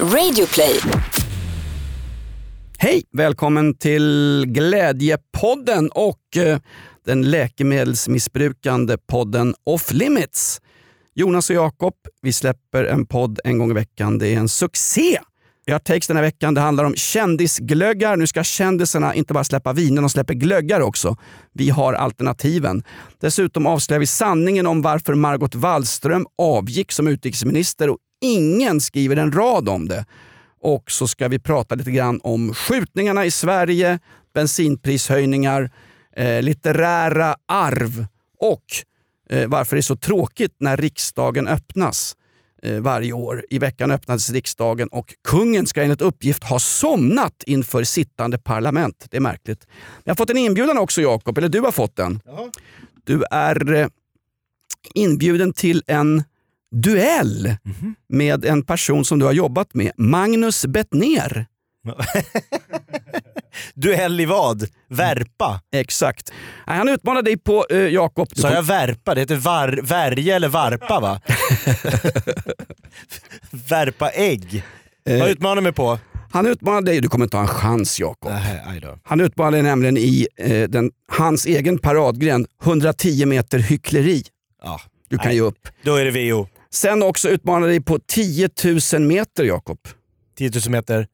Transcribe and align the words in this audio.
Radioplay. 0.00 0.80
Hej! 2.78 3.02
Välkommen 3.12 3.74
till 3.74 4.44
Glädjepodden 4.48 5.90
och 5.90 6.36
eh, 6.36 6.58
den 7.06 7.30
läkemedelsmissbrukande 7.30 8.96
podden 8.98 9.54
Off 9.64 9.92
Limits. 9.92 10.60
Jonas 11.14 11.50
och 11.50 11.56
Jakob, 11.56 11.94
vi 12.22 12.32
släpper 12.32 12.84
en 12.84 13.06
podd 13.06 13.40
en 13.44 13.58
gång 13.58 13.70
i 13.70 13.74
veckan. 13.74 14.18
Det 14.18 14.28
är 14.28 14.36
en 14.38 14.48
succé! 14.48 15.18
Vi 15.66 15.72
har 15.72 15.78
takes 15.78 16.06
den 16.06 16.16
här 16.16 16.24
veckan. 16.24 16.54
Det 16.54 16.60
handlar 16.60 16.84
om 16.84 16.94
kändisglöggar. 16.94 18.16
Nu 18.16 18.26
ska 18.26 18.44
kändisarna 18.44 19.14
inte 19.14 19.34
bara 19.34 19.44
släppa 19.44 19.72
viner, 19.72 20.02
de 20.02 20.10
släpper 20.10 20.34
glöggar 20.34 20.80
också. 20.80 21.16
Vi 21.52 21.70
har 21.70 21.92
alternativen. 21.92 22.82
Dessutom 23.20 23.66
avslöjar 23.66 24.00
vi 24.00 24.06
sanningen 24.06 24.66
om 24.66 24.82
varför 24.82 25.14
Margot 25.14 25.54
Wallström 25.54 26.26
avgick 26.38 26.92
som 26.92 27.08
utrikesminister 27.08 27.90
och 27.90 27.98
ingen 28.24 28.80
skriver 28.80 29.16
en 29.16 29.32
rad 29.32 29.68
om 29.68 29.88
det. 29.88 30.06
Och 30.60 30.90
så 30.90 31.08
ska 31.08 31.28
vi 31.28 31.38
prata 31.38 31.74
lite 31.74 31.90
grann 31.90 32.20
om 32.22 32.54
skjutningarna 32.54 33.24
i 33.24 33.30
Sverige, 33.30 33.98
bensinprishöjningar, 34.34 35.70
eh, 36.16 36.42
litterära 36.42 37.36
arv 37.48 38.06
och 38.38 38.64
eh, 39.30 39.48
varför 39.48 39.76
det 39.76 39.80
är 39.80 39.82
så 39.82 39.96
tråkigt 39.96 40.56
när 40.58 40.76
riksdagen 40.76 41.48
öppnas 41.48 42.16
eh, 42.62 42.80
varje 42.80 43.12
år. 43.12 43.44
I 43.50 43.58
veckan 43.58 43.90
öppnades 43.90 44.30
riksdagen 44.30 44.88
och 44.88 45.14
kungen 45.28 45.66
ska 45.66 45.82
enligt 45.82 46.00
uppgift 46.00 46.44
ha 46.44 46.58
somnat 46.58 47.42
inför 47.46 47.84
sittande 47.84 48.38
parlament. 48.38 49.06
Det 49.10 49.16
är 49.16 49.20
märkligt. 49.20 49.66
Jag 50.04 50.10
har 50.10 50.16
fått 50.16 50.30
en 50.30 50.38
inbjudan 50.38 50.78
också 50.78 51.00
Jakob, 51.00 51.38
eller 51.38 51.48
du 51.48 51.60
har 51.60 51.72
fått 51.72 51.96
den. 51.96 52.20
Du 53.04 53.24
är 53.30 53.72
eh, 53.72 53.88
inbjuden 54.94 55.52
till 55.52 55.82
en 55.86 56.24
duell 56.82 57.56
med 58.08 58.44
en 58.44 58.62
person 58.62 59.04
som 59.04 59.18
du 59.18 59.24
har 59.26 59.32
jobbat 59.32 59.74
med, 59.74 59.92
Magnus 59.96 60.66
Bettner. 60.66 61.46
Duell 63.74 64.20
i 64.20 64.24
vad? 64.26 64.68
Värpa? 64.88 65.60
Exakt. 65.72 66.32
Han 66.66 66.88
utmanar 66.88 67.22
dig 67.22 67.36
på 67.36 67.66
uh, 67.72 67.78
Jakob. 67.88 68.28
Sa 68.36 68.42
kom- 68.48 68.54
jag 68.54 68.62
värpa? 68.62 69.14
Det 69.14 69.20
heter 69.20 69.36
var, 69.36 69.80
värja 69.82 70.36
eller 70.36 70.48
varpa 70.48 71.00
va? 71.00 71.20
värpa 73.50 74.10
ägg. 74.10 74.64
Vad 75.04 75.28
utmanar 75.30 75.62
mig 75.62 75.72
på? 75.72 75.98
Han 76.30 76.46
utmanar 76.46 76.80
dig, 76.82 77.00
du 77.00 77.08
kommer 77.08 77.24
inte 77.26 77.36
ha 77.36 77.42
en 77.42 77.48
chans 77.48 78.00
Jakob. 78.00 78.32
Han 79.02 79.20
utmanar 79.20 79.50
dig 79.52 79.62
nämligen 79.62 79.96
i 79.96 80.26
eh, 80.36 80.68
den, 80.68 80.90
hans 81.12 81.46
egen 81.46 81.78
paradgren, 81.78 82.46
110 82.64 83.26
meter 83.26 83.58
hyckleri. 83.58 84.22
Ja, 84.62 84.80
Du 85.08 85.18
kan 85.18 85.26
Nej. 85.26 85.34
ge 85.34 85.40
upp. 85.40 85.68
då 85.82 85.96
är 85.96 86.04
det 86.04 86.10
VO. 86.32 86.46
Sen 86.74 87.02
också 87.02 87.28
utmanar 87.28 87.66
dig 87.66 87.80
på 87.80 87.98
10 87.98 88.48
000 88.92 89.02
meter 89.02 89.44
Jakob. 89.44 89.78
10 90.38 90.50
000 90.50 90.60
meter. 90.70 91.06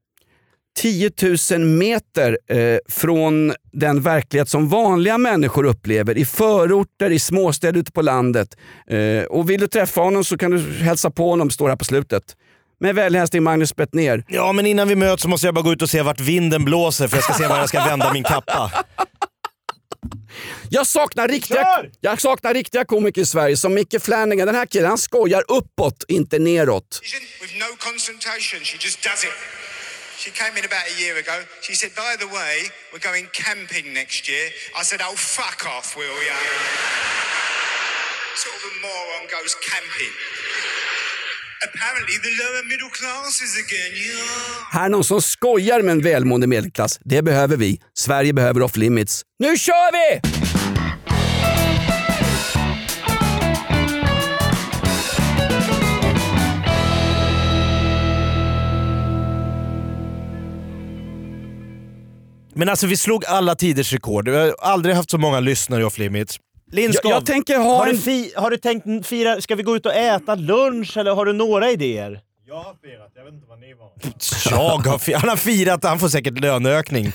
10 0.79 1.11
000 1.53 1.61
meter 1.61 2.39
eh, 2.49 2.79
från 2.89 3.53
den 3.73 4.03
verklighet 4.03 4.49
som 4.49 4.69
vanliga 4.69 5.19
människor 5.19 5.65
upplever 5.67 6.19
i 6.19 6.25
förorter, 6.25 7.11
i 7.11 7.19
småstäder 7.19 7.81
ute 7.81 7.93
på 7.93 8.03
landet. 8.03 8.57
Eh, 8.91 9.25
och 9.25 9.51
vill 9.51 9.61
du 9.61 9.67
träffa 9.69 10.01
honom 10.01 10.25
så 10.25 10.39
kan 10.39 10.51
du 10.51 10.59
hälsa 10.59 11.11
på 11.11 11.31
honom, 11.31 11.51
står 11.51 11.69
här 11.69 11.77
på 11.77 11.85
slutet. 11.85 12.23
Med 12.81 12.95
vänlig 12.95 13.19
hälsning 13.19 13.43
Magnus 13.43 13.77
Bettner. 13.77 14.25
Ja 14.29 14.53
men 14.53 14.67
innan 14.67 14.89
vi 14.89 14.97
möts 14.97 15.23
så 15.23 15.29
måste 15.29 15.47
jag 15.47 15.55
bara 15.55 15.63
gå 15.63 15.73
ut 15.73 15.83
och 15.83 15.91
se 15.91 16.03
vart 16.03 16.21
vinden 16.21 16.65
blåser 16.65 17.09
för 17.09 17.17
jag 17.17 17.25
ska 17.25 17.33
se 17.33 17.47
var 17.47 17.59
jag 17.59 17.69
ska 17.69 17.85
vända 17.85 18.13
min 18.13 18.25
kappa. 18.25 18.73
Jag 20.69 20.87
saknar, 20.87 21.29
riktiga, 21.29 21.65
Kör! 21.65 21.91
jag 22.01 22.21
saknar 22.21 22.55
riktiga 22.55 22.85
komiker 22.85 23.23
i 23.23 23.27
Sverige 23.27 23.57
som 23.57 23.75
Micke 23.75 24.03
Flanagan. 24.03 24.47
Den 24.47 24.55
här 24.55 24.67
killen 24.67 24.89
han 24.89 24.99
skojar 24.99 25.45
uppåt, 25.49 26.05
inte 26.09 26.39
neråt. 26.39 27.01
With 27.41 27.55
no 27.59 27.77
concentration. 27.79 28.61
She 28.65 28.79
just 28.81 29.03
does 29.03 29.25
it. 29.25 29.33
She 30.19 30.31
came 30.31 30.59
in 30.59 30.65
about 30.65 30.85
a 30.93 31.01
year 31.01 31.17
ago. 31.17 31.37
She 31.63 31.75
said, 31.75 31.93
by 31.95 32.13
the 32.23 32.31
way, 32.39 32.55
we're 32.93 33.07
going 33.11 33.27
camping 33.33 33.95
next 33.95 34.29
year. 34.29 34.47
I 34.81 34.85
said, 34.85 35.01
oh, 35.01 35.17
fuck 35.17 35.61
off, 35.79 35.97
will 35.97 36.21
ya? 36.29 36.37
sort 38.41 38.57
of 38.57 38.63
a 38.71 38.75
moron 38.81 39.25
goes 39.29 39.55
camping. 39.61 40.15
Här 44.73 44.85
är 44.85 44.89
någon 44.89 45.05
som 45.05 45.23
skojar 45.23 45.83
med 45.83 45.93
en 45.93 46.03
välmående 46.03 46.47
medelklass. 46.47 46.99
Det 47.05 47.23
behöver 47.23 47.57
vi. 47.57 47.81
Sverige 47.95 48.33
behöver 48.33 48.63
off 48.63 48.77
limits. 48.77 49.23
Nu 49.39 49.59
kör 49.59 49.93
vi! 49.93 50.21
Men 62.55 62.69
alltså 62.69 62.87
vi 62.87 62.97
slog 62.97 63.25
alla 63.25 63.55
tiders 63.55 63.93
rekord. 63.93 64.29
Vi 64.29 64.37
har 64.37 64.55
aldrig 64.59 64.95
haft 64.95 65.11
så 65.11 65.19
många 65.19 65.41
lyssnare 65.41 65.81
i 65.81 65.85
Off 65.85 65.99
Limits. 65.99 66.37
Lindskov, 66.71 67.11
Jag- 67.11 67.17
jag 67.17 67.27
tänker 67.27 67.59
ha 67.59 67.77
har, 67.79 67.87
en- 67.87 67.95
du 67.95 68.01
fi- 68.01 68.33
har 68.37 68.51
du 68.51 68.57
tänkt 68.57 69.07
fira, 69.07 69.41
ska 69.41 69.55
vi 69.55 69.63
gå 69.63 69.77
ut 69.77 69.87
och 69.87 69.95
äta 69.95 70.35
lunch 70.35 70.97
eller 70.97 71.15
har 71.15 71.25
du 71.27 71.33
några 71.33 71.71
idéer? 71.71 72.21
Jag 72.49 72.57
har 72.57 72.75
firat, 72.83 73.13
jag 73.17 73.25
vet 73.25 73.35
inte 73.35 73.47
vad 73.49 73.61
ni 73.61 73.75
var. 73.75 73.91
Jag 74.51 74.91
har 74.91 74.99
fi- 74.99 75.13
han 75.15 75.29
har 75.29 75.37
firat, 75.37 75.85
han 75.85 75.99
får 75.99 76.09
säkert 76.09 76.41
löneökning. 76.41 77.13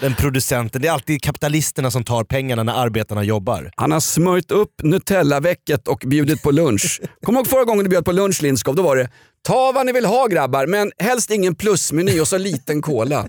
Den 0.00 0.14
producenten. 0.14 0.82
Det 0.82 0.88
är 0.88 0.92
alltid 0.92 1.22
kapitalisterna 1.22 1.90
som 1.90 2.04
tar 2.04 2.24
pengarna 2.24 2.62
när 2.62 2.72
arbetarna 2.72 3.22
jobbar. 3.24 3.70
Han 3.76 3.92
har 3.92 4.00
smörjt 4.00 4.50
upp 4.50 4.82
Nutella-väcket 4.82 5.88
och 5.88 6.02
bjudit 6.06 6.42
på 6.42 6.50
lunch. 6.50 7.00
Kommer 7.22 7.38
ihåg 7.38 7.46
förra 7.46 7.64
gången 7.64 7.84
du 7.84 7.90
bjöd 7.90 8.04
på 8.04 8.12
lunch 8.12 8.42
Lindskov? 8.42 8.74
Då 8.74 8.82
var 8.82 8.96
det 8.96 9.08
ta 9.46 9.72
vad 9.74 9.86
ni 9.86 9.92
vill 9.92 10.04
ha 10.06 10.26
grabbar, 10.26 10.66
men 10.66 10.92
helst 10.98 11.30
ingen 11.30 11.54
plusmeny 11.54 12.20
och 12.20 12.28
så 12.28 12.38
liten 12.38 12.82
cola. 12.82 13.26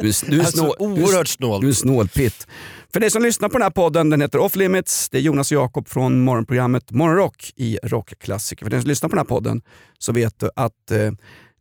Du 0.00 0.08
är, 0.08 0.30
du 0.30 0.36
är, 0.36 0.40
Alltså, 0.40 0.56
snål, 0.56 0.74
oerhört 0.78 1.28
snålt. 1.28 1.62
Du 1.62 1.68
är 1.68 1.72
snålpitt. 1.72 2.46
För 2.92 3.00
dig 3.00 3.10
som 3.10 3.22
lyssnar 3.22 3.48
på 3.48 3.58
den 3.58 3.62
här 3.62 3.70
podden, 3.70 4.10
den 4.10 4.20
heter 4.20 4.38
Off 4.38 4.56
Limits. 4.56 5.08
Det 5.10 5.18
är 5.18 5.22
Jonas 5.22 5.52
och 5.52 5.56
Jakob 5.56 5.88
från 5.88 6.20
morgonprogrammet 6.20 6.90
Morgonrock 6.90 7.52
i 7.56 7.78
Rockklassiker. 7.82 8.64
För 8.64 8.70
den 8.70 8.82
som 8.82 8.88
lyssnar 8.88 9.08
på 9.08 9.16
den 9.16 9.26
här 9.26 9.28
podden 9.28 9.62
så 9.98 10.12
vet 10.12 10.40
du 10.40 10.50
att 10.56 10.90
eh, 10.90 11.12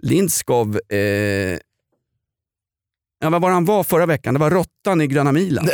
Lindskov 0.04 0.76
eh, 0.76 1.58
Ja, 3.24 3.30
vad 3.30 3.42
var 3.42 3.50
han 3.52 3.66
var 3.66 3.84
förra 3.84 4.06
veckan? 4.06 4.34
Det 4.34 4.40
var 4.40 4.50
råttan 4.52 5.02
i 5.02 5.08
Gröna 5.08 5.32
milen. 5.32 5.70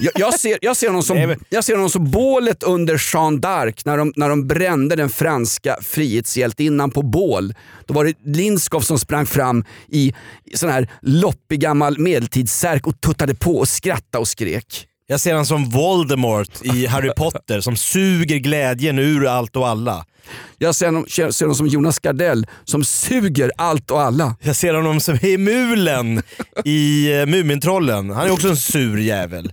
jag, 0.00 0.12
jag, 0.14 0.40
ser, 0.40 0.58
jag, 0.62 0.76
ser 0.76 0.86
honom 0.86 1.02
som, 1.02 1.16
Nej, 1.16 1.26
men- 1.26 1.44
jag 1.48 1.64
ser 1.64 1.74
honom 1.74 1.90
som 1.90 2.10
bålet 2.10 2.62
under 2.62 3.02
Jeanne 3.14 3.38
d'Arc 3.38 3.82
när 3.84 3.96
de, 3.98 4.12
när 4.16 4.28
de 4.28 4.46
brände 4.46 4.96
den 4.96 5.08
franska 5.10 5.76
frihetshjältinnan 5.82 6.90
på 6.90 7.02
bål. 7.02 7.54
Då 7.86 7.94
var 7.94 8.04
det 8.04 8.14
Lindskov 8.24 8.80
som 8.80 8.98
sprang 8.98 9.26
fram 9.26 9.64
i, 9.88 10.14
sån 10.54 10.70
här 10.70 10.90
loppig 11.02 11.60
gammal 11.60 11.98
medeltidssärk 11.98 12.86
och 12.86 13.00
tuttade 13.00 13.34
på 13.34 13.56
och 13.56 13.68
skrattade 13.68 14.20
och 14.20 14.28
skrek. 14.28 14.86
Jag 15.06 15.20
ser 15.20 15.30
honom 15.30 15.46
som 15.46 15.64
Voldemort 15.70 16.62
i 16.62 16.86
Harry 16.86 17.10
Potter 17.16 17.60
som 17.60 17.76
suger 17.76 18.36
glädjen 18.36 18.98
ur 18.98 19.26
allt 19.26 19.56
och 19.56 19.68
alla. 19.68 20.06
Jag 20.58 20.74
ser 20.74 20.86
honom, 20.86 21.06
ser 21.08 21.40
honom 21.40 21.54
som 21.54 21.66
Jonas 21.66 21.98
Gardell 21.98 22.46
som 22.64 22.84
suger 22.84 23.52
allt 23.56 23.90
och 23.90 24.02
alla. 24.02 24.36
Jag 24.42 24.56
ser 24.56 24.74
honom 24.74 25.00
som 25.00 25.18
Hemulen 25.18 26.22
i 26.64 27.12
uh, 27.20 27.26
Mumintrollen. 27.26 28.10
Han 28.10 28.26
är 28.26 28.30
också 28.32 28.48
en 28.48 28.56
sur 28.56 28.98
jävel. 28.98 29.52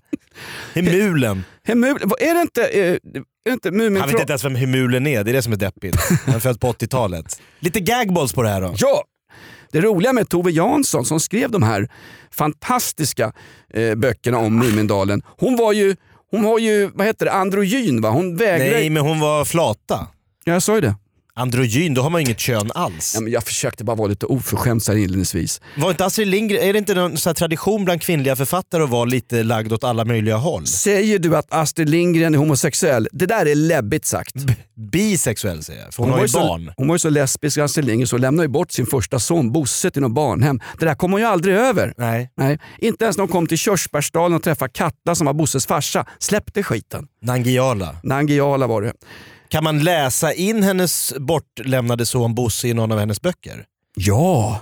Hemulen. 0.74 1.44
Hemul, 1.64 1.98
vad- 2.04 2.22
är 2.22 2.34
det 2.36 2.42
inte, 2.42 2.64
eh, 2.68 2.94
är 2.94 3.00
det 3.46 3.54
inte 3.54 3.70
Han 4.00 4.10
vet 4.10 4.20
inte 4.20 4.32
ens 4.34 4.46
vem 4.46 4.56
Hemulen 4.56 5.08
är, 5.08 5.24
det 5.24 5.32
är 5.32 5.34
det 5.34 5.42
som 5.42 5.54
är 5.54 5.58
deppigt. 5.58 5.98
Han 6.26 6.36
är 6.36 6.40
född 6.40 6.60
på 6.62 6.72
80-talet. 6.72 7.42
Lite 7.60 7.80
gagballs 7.80 8.34
på 8.34 8.44
det 8.44 8.50
här 8.50 8.62
då. 8.62 8.74
Ja! 8.78 9.04
Det 9.72 9.82
roliga 9.82 10.14
med 10.14 10.30
Tove 10.30 10.52
Jansson 10.52 11.06
som 11.06 11.20
skrev 11.20 11.52
de 11.52 11.64
här 11.64 11.90
fantastiska 12.32 13.34
eh, 13.74 13.96
böckerna 13.96 14.38
om 14.38 14.60
Mumindalen. 14.60 15.22
Hon 15.38 15.56
var 15.56 15.74
ju, 15.74 15.96
hon 16.32 16.44
var 16.44 16.60
ju 16.60 16.90
vad 16.94 17.08
heter 17.08 17.26
det, 17.26 17.32
androgyn 17.32 18.02
va? 18.02 18.10
Hon 18.10 18.36
vägrade... 18.36 18.72
Nej 18.72 18.90
men 18.90 19.04
hon 19.04 19.20
var 19.20 19.46
flata. 19.46 20.08
Ja, 20.44 20.54
jag 20.54 20.64
sa 20.64 20.76
ju 20.76 20.82
det. 20.82 20.96
Androgyn, 21.34 21.94
då 21.94 22.02
har 22.02 22.10
man 22.10 22.22
inget 22.22 22.40
kön 22.40 22.72
alls. 22.76 23.12
Ja, 23.16 23.22
men 23.22 23.32
jag 23.32 23.44
försökte 23.44 23.84
bara 23.84 23.96
vara 23.96 24.08
lite 24.08 24.26
oförskämd 24.26 24.84
så 24.84 24.92
här 24.92 25.00
inledningsvis. 25.00 25.62
Var 25.78 25.90
inte 25.92 26.06
Astrid 26.06 26.28
Lindgren, 26.28 26.64
är 26.64 26.74
det 26.74 26.80
inte 26.80 26.94
någon 26.94 27.12
här 27.12 27.34
tradition 27.34 27.86
bland 27.86 28.02
kvinnliga 28.02 28.36
författare 28.36 28.84
att 28.84 28.90
vara 28.90 29.06
lite 29.06 29.44
lagd 29.44 29.74
åt 29.74 29.84
alla 29.84 30.06
möjliga 30.06 30.36
håll? 30.36 30.68
Säger 30.68 31.20
du 31.20 31.38
att 31.38 31.46
Astrid 31.50 31.90
Lindgren 31.90 32.34
är 32.34 32.38
homosexuell? 32.38 33.08
Det 33.12 33.26
där 33.26 33.46
är 33.46 33.56
läbbigt 33.56 34.06
sagt. 34.06 34.36
Bisexuell 34.92 35.64
säger 35.64 35.82
jag, 35.84 35.94
för 35.94 36.04
hon, 36.04 36.12
var 36.12 36.18
har 36.18 36.24
ju 36.24 36.26
ju 36.26 36.30
så, 36.30 36.40
barn. 36.40 36.74
hon 36.78 36.88
var 36.88 36.96
ju 36.96 37.00
så 37.00 37.10
lesbisk 37.10 37.58
Astrid 37.58 37.86
Lindgren 37.86 38.08
så 38.08 38.16
hon 38.16 38.22
lämnade 38.22 38.44
ju 38.46 38.50
bort 38.52 38.72
sin 38.72 38.86
första 38.86 39.20
son 39.20 39.52
Bosse 39.52 39.92
till 39.92 40.02
något 40.02 40.12
barnhem. 40.12 40.60
Det 40.80 40.86
där 40.86 40.96
kom 40.96 41.12
hon 41.12 41.22
ju 41.22 41.28
aldrig 41.28 41.56
över. 41.56 41.94
Nej, 41.98 42.32
Nej, 42.38 42.60
inte 42.78 43.06
ens 43.06 43.18
när 43.18 43.22
hon 43.22 43.32
kom 43.32 43.48
till 43.48 43.58
Körsbärsdalen 43.58 44.36
och 44.36 44.44
träffade 44.44 44.72
Katta 44.72 45.16
som 45.16 45.26
var 45.26 45.34
Bosses 45.34 45.66
farsa. 45.66 46.06
Släppte 46.20 46.64
skiten. 46.64 47.08
Nangiala. 47.22 47.96
Nangiala 48.04 48.68
var 48.68 48.82
det. 48.82 48.94
Kan 49.50 49.64
man 49.64 49.84
läsa 49.84 50.34
in 50.34 50.64
hennes 50.64 51.14
bortlämnade 51.18 52.06
son 52.06 52.36
Bosse 52.36 52.68
i 52.68 52.74
någon 52.74 52.92
av 52.92 53.00
hennes 53.00 53.22
böcker? 53.22 53.66
Ja! 53.96 54.62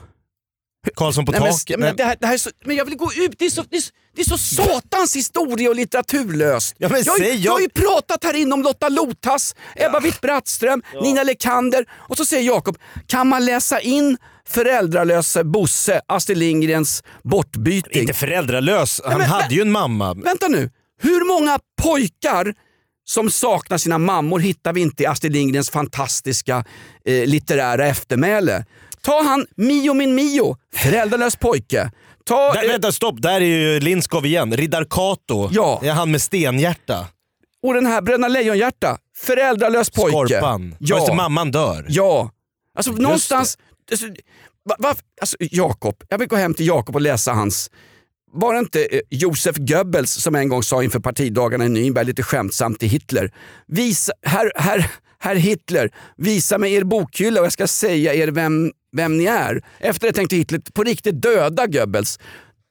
Karlsson 0.95 1.25
på 1.25 1.31
men, 1.31 1.41
taket? 1.41 1.79
men, 1.79 1.95
det 1.95 2.03
här, 2.03 2.17
det 2.19 2.27
här 2.27 2.33
är 2.33 2.37
så, 2.37 2.49
men 2.65 2.75
jag 2.75 2.85
vill 2.85 2.95
gå 2.97 3.13
ut, 3.13 3.31
det 3.39 3.45
är 3.45 3.49
så, 3.49 3.63
det 3.69 3.77
är, 3.77 3.81
så- 3.81 3.91
det 4.15 4.21
är 4.21 4.25
så 4.25 4.37
satans 4.37 5.15
historie 5.15 5.69
och 5.69 5.75
litteraturlöst. 5.75 6.75
Ja, 6.77 6.89
men 6.89 7.03
jag, 7.03 7.17
säg, 7.17 7.35
jag 7.35 7.51
har 7.51 7.59
ju 7.59 7.67
jag- 7.73 7.83
pratat 7.83 8.23
här 8.23 8.33
inne 8.33 8.53
om 8.53 8.63
Lotta 8.63 8.89
Lotas, 8.89 9.55
Ebba 9.75 9.99
Witt-Brattström, 9.99 10.81
Nina 11.01 11.23
Lekander 11.23 11.85
och 11.91 12.17
så 12.17 12.25
säger 12.25 12.43
Jakob, 12.43 12.77
kan 13.07 13.27
man 13.27 13.45
läsa 13.45 13.79
in 13.79 14.17
föräldralöse 14.47 15.43
Bosse, 15.43 16.01
Astrid 16.07 16.37
Lindgrens 16.37 17.03
bortbyting. 17.23 18.01
Inte 18.01 18.13
föräldralös, 18.13 19.01
han 19.05 19.17
men- 19.17 19.29
hade 19.29 19.55
ju 19.55 19.61
en 19.61 19.71
mamma. 19.71 20.13
Vänta 20.13 20.47
nu, 20.47 20.69
hur 21.01 21.39
många 21.39 21.59
pojkar 21.81 22.53
som 23.09 23.31
saknar 23.31 23.77
sina 23.77 23.97
mammor 23.97 24.39
hittar 24.39 24.73
vi 24.73 24.81
inte 24.81 25.03
i 25.03 25.05
Astrid 25.05 25.33
Lindgrens 25.33 25.69
fantastiska 25.69 26.65
eh, 27.05 27.25
litterära 27.27 27.87
eftermäle. 27.87 28.65
Ta 29.01 29.21
han 29.23 29.45
Mio 29.55 29.93
min 29.93 30.15
Mio, 30.15 30.57
föräldralös 30.75 31.35
pojke. 31.35 31.91
Ta, 32.25 32.53
Där, 32.53 32.63
eh, 32.63 32.71
vänta 32.71 32.91
stopp, 32.91 33.21
där 33.21 33.41
är 33.41 33.45
ju 33.45 33.79
Lindskov 33.79 34.25
igen. 34.25 34.57
Riddar 34.57 34.85
Kato. 34.89 35.49
Ja. 35.51 35.79
Det 35.81 35.87
är 35.87 35.93
han 35.93 36.11
med 36.11 36.21
stenhjärta. 36.21 37.07
och 37.63 37.73
den 37.73 37.85
här 37.85 38.01
Bröderna 38.01 38.27
Lejonhjärta, 38.27 38.97
föräldralös 39.17 39.89
pojke. 39.89 40.11
Skorpan. 40.11 40.75
Ja. 40.79 40.97
Just 40.99 41.13
mamman 41.13 41.51
dör. 41.51 41.85
Ja. 41.89 42.31
Alltså 42.77 42.91
någonstans... 42.91 43.57
Alltså, 43.91 44.05
va, 44.65 44.75
va, 44.79 44.95
alltså, 45.21 45.37
Jakob, 45.39 46.03
jag 46.09 46.17
vill 46.17 46.27
gå 46.27 46.35
hem 46.35 46.53
till 46.53 46.67
Jakob 46.67 46.95
och 46.95 47.01
läsa 47.01 47.31
hans... 47.33 47.71
Var 48.39 48.53
det 48.53 48.59
inte 48.59 48.85
eh, 48.85 48.99
Josef 49.09 49.55
Goebbels 49.57 50.11
som 50.11 50.35
en 50.35 50.49
gång 50.49 50.63
sa 50.63 50.83
inför 50.83 50.99
partidagarna 50.99 51.65
i 51.65 51.67
Nürnberg 51.67 52.03
lite 52.03 52.23
skämtsamt 52.23 52.79
till 52.79 52.89
Hitler. 52.89 53.31
Visa, 53.67 54.13
herr, 54.25 54.51
herr, 54.55 54.91
herr 55.19 55.35
Hitler, 55.35 55.89
visa 56.17 56.57
mig 56.57 56.73
er 56.73 56.83
bokhylla 56.83 57.39
och 57.39 57.45
jag 57.45 57.53
ska 57.53 57.67
säga 57.67 58.13
er 58.13 58.27
vem, 58.27 58.71
vem 58.95 59.17
ni 59.17 59.25
är. 59.25 59.61
Efter 59.79 60.07
det 60.07 60.13
tänkte 60.13 60.35
Hitler 60.35 60.61
på 60.73 60.83
riktigt 60.83 61.21
döda 61.21 61.67
Goebbels. 61.67 62.19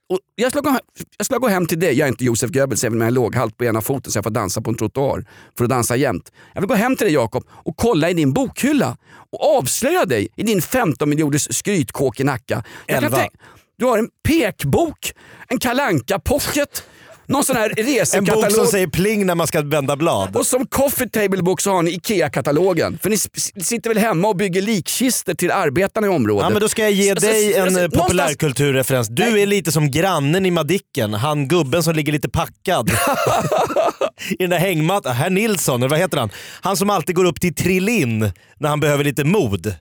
Och 0.09 0.19
jag, 0.35 0.53
ska 0.53 0.61
gå, 0.61 0.79
jag 1.17 1.27
ska 1.27 1.39
gå 1.39 1.49
hem 1.49 1.67
till 1.67 1.81
dig, 1.81 1.93
jag 1.99 2.07
är 2.07 2.09
inte 2.11 2.25
Josef 2.25 2.51
Goebbels 2.51 2.85
även 2.85 2.99
om 2.99 3.01
jag 3.01 3.07
är 3.09 3.13
låghalt 3.15 3.57
på 3.57 3.65
ena 3.65 3.81
foten 3.81 4.13
så 4.13 4.17
jag 4.17 4.25
får 4.25 4.31
dansa 4.31 4.61
på 4.61 4.71
en 4.71 4.77
trottoar 4.77 5.25
för 5.59 5.65
att 5.65 5.71
dansa 5.71 5.97
jämt. 5.97 6.33
Jag 6.55 6.61
vill 6.61 6.69
gå 6.69 6.75
hem 6.75 6.97
till 6.97 7.05
dig 7.05 7.15
Jakob 7.15 7.45
och 7.51 7.77
kolla 7.77 8.11
i 8.11 8.15
din 8.15 8.33
bokhylla 8.33 8.97
och 9.33 9.59
avslöja 9.59 10.05
dig 10.05 10.29
i 10.37 10.43
din 10.43 10.63
15 10.63 11.09
miljoners 11.09 11.57
skrytkåk 11.57 12.21
i 12.21 12.25
Nacka. 12.25 12.65
Jag 12.87 12.97
kan 12.97 13.05
Elva. 13.05 13.19
tänk- 13.19 13.33
du 13.79 13.85
har 13.87 13.99
en 13.99 14.09
pekbok, 14.29 15.13
en 15.49 15.59
kalanka 15.59 16.19
pocket 16.19 16.83
någon 17.29 17.45
sån 17.45 17.57
här 17.57 17.73
En 17.77 17.87
resekatalog. 17.87 18.43
bok 18.45 18.53
som 18.53 18.67
säger 18.67 18.87
pling 18.87 19.27
när 19.27 19.35
man 19.35 19.47
ska 19.47 19.63
vända 19.63 19.97
blad. 19.97 20.37
Och 20.37 20.47
som 20.47 20.67
coffee 20.67 21.09
table 21.09 21.43
book 21.43 21.61
så 21.61 21.71
har 21.71 21.83
ni 21.83 21.91
IKEA-katalogen. 21.91 22.99
För 23.03 23.11
ni 23.11 23.17
sitter 23.65 23.91
väl 23.91 23.99
hemma 23.99 24.29
och 24.29 24.37
bygger 24.37 24.63
likkister 24.63 25.35
till 25.35 25.51
arbetarna 25.51 26.07
i 26.07 26.11
området. 26.11 26.43
Ja, 26.45 26.51
men 26.51 26.61
då 26.61 26.69
ska 26.69 26.83
jag 26.83 26.93
ge 26.93 27.11
Alltså, 27.11 27.27
dig 27.27 27.55
en 27.55 27.63
alltså, 27.63 27.79
eh, 27.79 27.83
någonstans- 27.83 28.03
populärkulturreferens. 28.07 29.09
Du 29.09 29.23
Nej. 29.31 29.43
är 29.43 29.47
lite 29.47 29.73
som 29.73 29.91
grannen 29.91 30.47
i 30.47 30.51
Madicken, 30.51 31.15
han 31.15 31.49
gubben 31.49 31.83
som 31.83 31.95
ligger 31.95 32.13
lite 32.13 32.29
packad. 32.29 32.91
I 34.31 34.37
den 34.39 34.51
där 34.51 34.59
hängmattan. 34.59 35.15
Herr 35.17 35.31
Nilsson, 35.31 35.81
eller 35.83 35.91
vad 35.91 35.99
heter 35.99 36.19
han? 36.19 36.31
Han 36.61 36.77
som 36.77 36.91
alltid 36.91 37.15
går 37.17 37.25
upp 37.25 37.41
till 37.41 37.55
Trillin 37.55 38.33
när 38.59 38.69
han 38.69 38.81
behöver 38.81 39.05
lite 39.05 39.25
mod. 39.25 39.75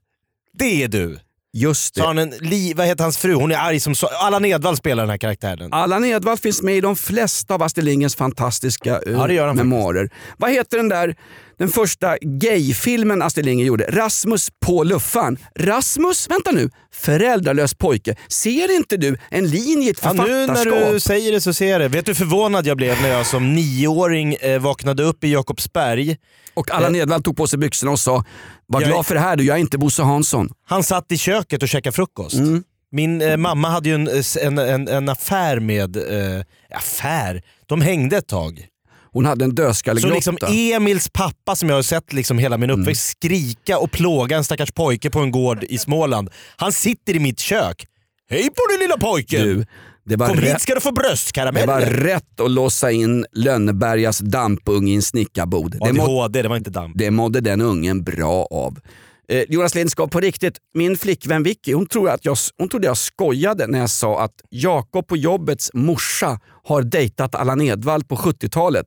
Det 0.54 0.84
är 0.84 0.88
du. 0.88 1.20
Just 1.58 1.96
Så 1.96 2.02
det. 2.02 2.08
han 2.08 2.18
en, 2.18 2.30
li, 2.30 2.74
vad 2.74 2.86
heter 2.86 3.04
hans 3.04 3.18
fru? 3.18 3.34
Hon 3.34 3.52
är 3.52 3.56
arg 3.58 3.80
som 3.80 3.96
så. 3.96 4.08
Allan 4.08 4.46
Edwall 4.46 4.78
spelar 4.78 5.04
den 5.04 5.10
här 5.10 5.18
karaktären. 5.18 5.74
Allan 5.74 6.06
Edwall 6.06 6.38
finns 6.38 6.62
med 6.62 6.76
i 6.78 6.82
de 6.82 6.96
flesta 6.96 7.54
av 7.54 7.64
Astrid 7.64 7.86
Lindgrens 7.86 8.16
fantastiska 8.16 9.02
eh, 9.06 9.36
Ja, 9.36 9.48
han 9.48 9.56
memoarer. 9.56 10.10
Vad 10.38 10.52
heter 10.52 10.78
den 10.78 10.90
där 10.90 11.16
den 11.58 11.70
första 11.70 12.18
gayfilmen 12.22 13.22
Astrid 13.22 13.46
Lindgren 13.46 13.68
gjorde? 13.68 13.86
Rasmus 13.90 14.50
på 14.66 14.84
luffaren. 14.84 15.38
Rasmus, 15.60 16.30
vänta 16.30 16.52
nu, 16.52 16.70
föräldralös 16.94 17.74
pojke. 17.74 18.16
Ser 18.28 18.76
inte 18.76 18.98
du 18.98 19.18
en 19.32 19.48
linje 19.48 19.88
i 19.88 19.90
ett 19.90 20.00
Ja, 20.04 20.14
nu 20.14 20.18
författarskap? 20.18 20.74
när 20.76 20.94
du 20.94 21.00
säger 21.00 21.32
det 21.32 21.42
så 21.42 21.54
ser 21.54 21.68
jag 21.72 21.82
det. 21.82 21.88
Vet 21.88 22.06
du 22.06 22.10
hur 22.10 22.16
förvånad 22.16 22.68
jag 22.68 22.78
blev 22.78 23.02
när 23.02 23.10
jag 23.10 23.26
som 23.26 23.56
nioåring 23.56 24.34
eh, 24.34 24.60
vaknade 24.62 25.04
upp 25.04 25.24
i 25.24 25.32
Jakobsberg. 25.34 26.18
Och 26.54 26.72
Allan 26.72 26.96
Edwall 26.96 27.24
tog 27.24 27.38
på 27.38 27.48
sig 27.48 27.60
byxorna 27.60 27.92
och 27.92 28.00
sa, 28.00 28.24
var 28.68 28.82
är- 28.82 28.86
glad 28.86 29.06
för 29.06 29.16
det 29.16 29.22
här 29.22 29.36
du, 29.36 29.44
jag 29.44 29.56
är 29.56 29.60
inte 29.62 29.78
Bosse 29.78 30.04
Hansson. 30.04 30.50
Han 30.68 30.84
satt 30.84 31.12
i 31.12 31.18
köket 31.18 31.64
och 31.64 31.70
käkade 31.70 31.94
frukost. 31.96 32.36
Mm. 32.36 32.64
Min 32.92 33.22
eh, 33.22 33.38
mamma 33.38 33.70
hade 33.70 33.90
ju 33.90 33.96
en, 33.96 34.08
en, 34.42 34.58
en, 34.58 34.88
en 34.88 35.10
affär 35.10 35.60
med... 35.60 35.96
Eh, 35.98 36.44
affär? 36.78 37.42
De 37.66 37.82
hängde 37.82 38.18
ett 38.18 38.28
tag. 38.28 38.66
Hon 39.16 39.26
hade 39.26 39.46
en 39.46 39.52
Så 39.52 39.56
dödskallegrotta. 39.56 40.16
liksom 40.16 40.38
Emils 40.74 41.10
pappa 41.14 41.56
som 41.56 41.70
jag 41.70 41.76
har 41.76 41.84
sett 41.84 42.14
liksom 42.14 42.38
hela 42.40 42.58
min 42.58 42.70
uppväxt 42.70 42.88
Mm. 43.24 43.32
skrika 43.32 43.80
och 43.80 43.92
plåga 43.92 44.38
en 44.38 44.44
stackars 44.44 44.72
pojke 44.72 45.10
på 45.10 45.20
en 45.20 45.32
gård 45.32 45.64
i 45.64 45.78
Småland. 45.78 46.30
Han 46.58 46.72
sitter 46.72 47.16
i 47.16 47.20
mitt 47.20 47.40
kök. 47.40 47.86
Hej 48.30 48.44
på 48.44 48.68
dig 48.72 48.78
lilla 48.80 48.98
pojken! 48.98 49.42
du, 49.42 49.66
det 50.06 50.16
var, 50.16 50.28
Kom 50.28 50.38
hit 50.40 50.54
rätt, 50.54 50.62
ska 50.62 50.76
du 50.76 50.82
få 50.82 50.92
det 50.92 51.02
var 51.02 51.10
bröstkarameller. 51.10 51.82
rätt 51.92 52.40
att 52.40 52.52
låsa 52.52 52.92
in 52.92 53.26
Lönnebergas 53.34 54.20
dampung 54.20 54.90
i 54.90 54.96
en 54.96 55.02
snickarbod. 55.02 55.72
Det, 55.82 55.94
må, 55.94 56.04
ADHD, 56.22 56.42
det 56.42 56.50
var 56.50 56.58
inte 56.58 56.70
damp. 56.70 56.94
det 56.98 57.12
mådde 57.12 57.42
den 57.42 57.62
ungen 57.62 58.04
bra 58.04 58.48
av. 58.52 58.80
Eh, 59.28 59.44
Jonas 59.50 59.76
Lindskog, 59.76 60.12
på 60.12 60.20
riktigt, 60.20 60.58
min 60.74 60.98
flickvän 60.98 61.44
Vicky 61.44 61.74
hon, 61.74 61.86
tror 61.86 62.10
att 62.10 62.26
jag, 62.26 62.38
hon 62.58 62.70
trodde 62.70 62.88
jag 62.88 62.98
skojade 62.98 63.68
när 63.68 63.80
jag 63.80 63.90
sa 63.90 64.22
att 64.24 64.34
Jakob 64.50 65.08
på 65.08 65.18
jobbets 65.18 65.72
morsa 65.74 66.40
har 66.64 66.82
dejtat 66.84 67.36
Allan 67.36 67.62
Edwall 67.62 68.04
på 68.04 68.16
70-talet. 68.16 68.86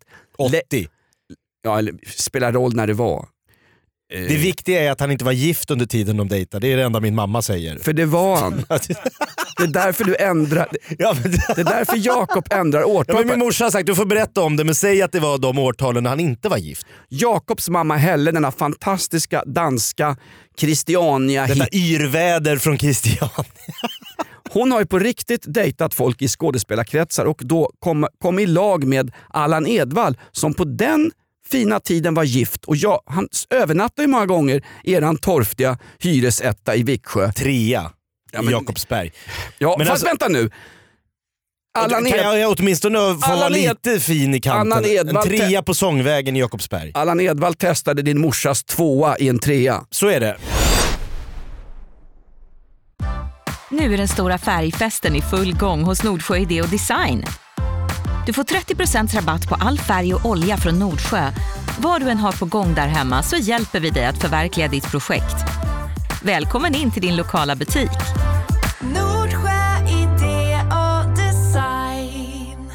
Le- 0.52 0.60
80. 0.66 0.88
ja, 1.62 1.78
eller, 1.78 1.94
spelar 2.16 2.52
roll 2.52 2.74
när 2.74 2.86
det 2.86 2.92
var. 2.94 3.28
Eh, 4.14 4.20
Det 4.20 4.36
viktiga 4.36 4.80
är 4.82 4.90
att 4.90 5.00
han 5.00 5.10
inte 5.10 5.24
var 5.24 5.32
gift 5.32 5.70
under 5.70 5.86
tiden 5.86 6.16
de 6.16 6.28
dejtade. 6.28 6.66
Det 6.66 6.72
är 6.72 6.76
det 6.76 6.82
enda 6.82 7.00
min 7.00 7.14
mamma 7.14 7.42
säger. 7.42 7.78
För 7.78 7.92
det 7.92 8.04
var 8.06 8.36
han. 8.36 8.64
Det 9.58 9.64
är 9.64 9.66
därför 9.66 10.04
du 10.04 10.16
ändrar, 10.16 10.68
ja, 10.98 11.16
men, 11.22 11.32
det 11.32 11.60
är 11.60 11.64
därför 11.64 11.96
Jakob 12.06 12.46
ändrar 12.50 12.80
ja, 12.80 12.86
årtal. 12.86 13.16
men 13.16 13.26
min 13.26 13.38
morsa 13.38 13.64
har 13.64 13.70
sagt 13.70 13.86
du 13.86 13.94
får 13.94 14.04
berätta 14.04 14.40
om 14.40 14.56
det 14.56 14.64
men 14.64 14.74
säg 14.74 15.02
att 15.02 15.12
det 15.12 15.20
var 15.20 15.38
de 15.38 15.58
årtalen 15.58 16.02
när 16.02 16.10
han 16.10 16.20
inte 16.20 16.48
var 16.48 16.58
gift. 16.58 16.86
Jakobs 17.08 17.68
mamma 17.68 17.96
Helle, 17.96 18.32
denna 18.32 18.50
fantastiska 18.50 19.42
danska 19.46 20.16
Christiania 20.58 21.46
Detta 21.46 21.68
yrväder 21.72 22.56
från 22.56 22.78
Christian. 22.78 23.28
Hon 24.50 24.72
har 24.72 24.80
ju 24.80 24.86
på 24.86 24.98
riktigt 24.98 25.44
dejtat 25.46 25.94
folk 25.94 26.22
i 26.22 26.28
skådespelarkretsar 26.28 27.24
och 27.24 27.40
då 27.44 27.70
kom, 27.78 28.06
kom 28.22 28.38
i 28.38 28.46
lag 28.46 28.84
med 28.84 29.12
Allan 29.28 29.66
Edwall 29.66 30.18
som 30.32 30.54
på 30.54 30.64
den 30.64 31.10
fina 31.50 31.80
tiden 31.80 32.14
var 32.14 32.24
gift 32.24 32.64
och 32.64 32.76
jag, 32.76 33.00
han 33.06 33.28
övernattade 33.50 34.02
ju 34.02 34.08
många 34.08 34.26
gånger 34.26 34.62
i 34.84 34.92
eran 34.92 35.16
torftiga 35.16 35.78
hyresetta 35.98 36.76
i 36.76 36.82
Viksjö. 36.82 37.32
Trea 37.32 37.90
Ja, 38.32 38.42
men- 38.42 38.52
Jakobsberg. 38.52 39.12
Ja, 39.58 39.74
Men 39.78 39.86
fast 39.86 39.90
alltså- 39.90 40.06
vänta 40.06 40.28
nu. 40.28 40.50
Allan, 41.78 42.04
kan 42.04 42.34
Ed, 42.34 42.40
jag 42.40 42.54
åtminstone 42.58 42.98
få 42.98 43.36
vara 43.36 43.48
lite 43.48 44.00
fin 44.00 44.34
i 44.34 44.40
kanten? 44.40 44.84
En 45.08 45.22
trea 45.22 45.62
på 45.62 45.74
Sångvägen 45.74 46.36
i 46.36 46.40
Jakobsberg. 46.40 46.90
Allan 46.94 47.20
Edwall 47.20 47.54
testade 47.54 48.02
din 48.02 48.20
morsas 48.20 48.64
tvåa 48.64 49.16
i 49.18 49.28
en 49.28 49.38
trea. 49.38 49.84
Så 49.90 50.08
är 50.08 50.20
det. 50.20 50.36
Nu 53.70 53.94
är 53.94 53.98
den 53.98 54.08
stora 54.08 54.38
färgfesten 54.38 55.16
i 55.16 55.22
full 55.22 55.54
gång 55.56 55.82
hos 55.84 56.02
Nordsjö 56.02 56.36
Idé 56.36 56.62
och 56.62 56.68
Design. 56.68 57.24
Du 58.26 58.32
får 58.32 58.44
30% 58.44 59.14
rabatt 59.14 59.48
på 59.48 59.54
all 59.54 59.78
färg 59.78 60.14
och 60.14 60.26
olja 60.26 60.56
från 60.56 60.78
Nordsjö. 60.78 61.30
Vad 61.78 62.00
du 62.00 62.10
än 62.10 62.18
har 62.18 62.32
på 62.32 62.44
gång 62.44 62.74
där 62.74 62.86
hemma 62.86 63.22
så 63.22 63.36
hjälper 63.36 63.80
vi 63.80 63.90
dig 63.90 64.06
att 64.06 64.18
förverkliga 64.18 64.68
ditt 64.68 64.90
projekt. 64.90 65.57
Välkommen 66.22 66.74
in 66.74 66.90
till 66.90 67.02
din 67.02 67.16
lokala 67.16 67.56
butik. 67.56 67.90
Nordsjö 68.80 69.88
idé 69.88 70.60
och 70.70 71.16
design. 71.16 72.70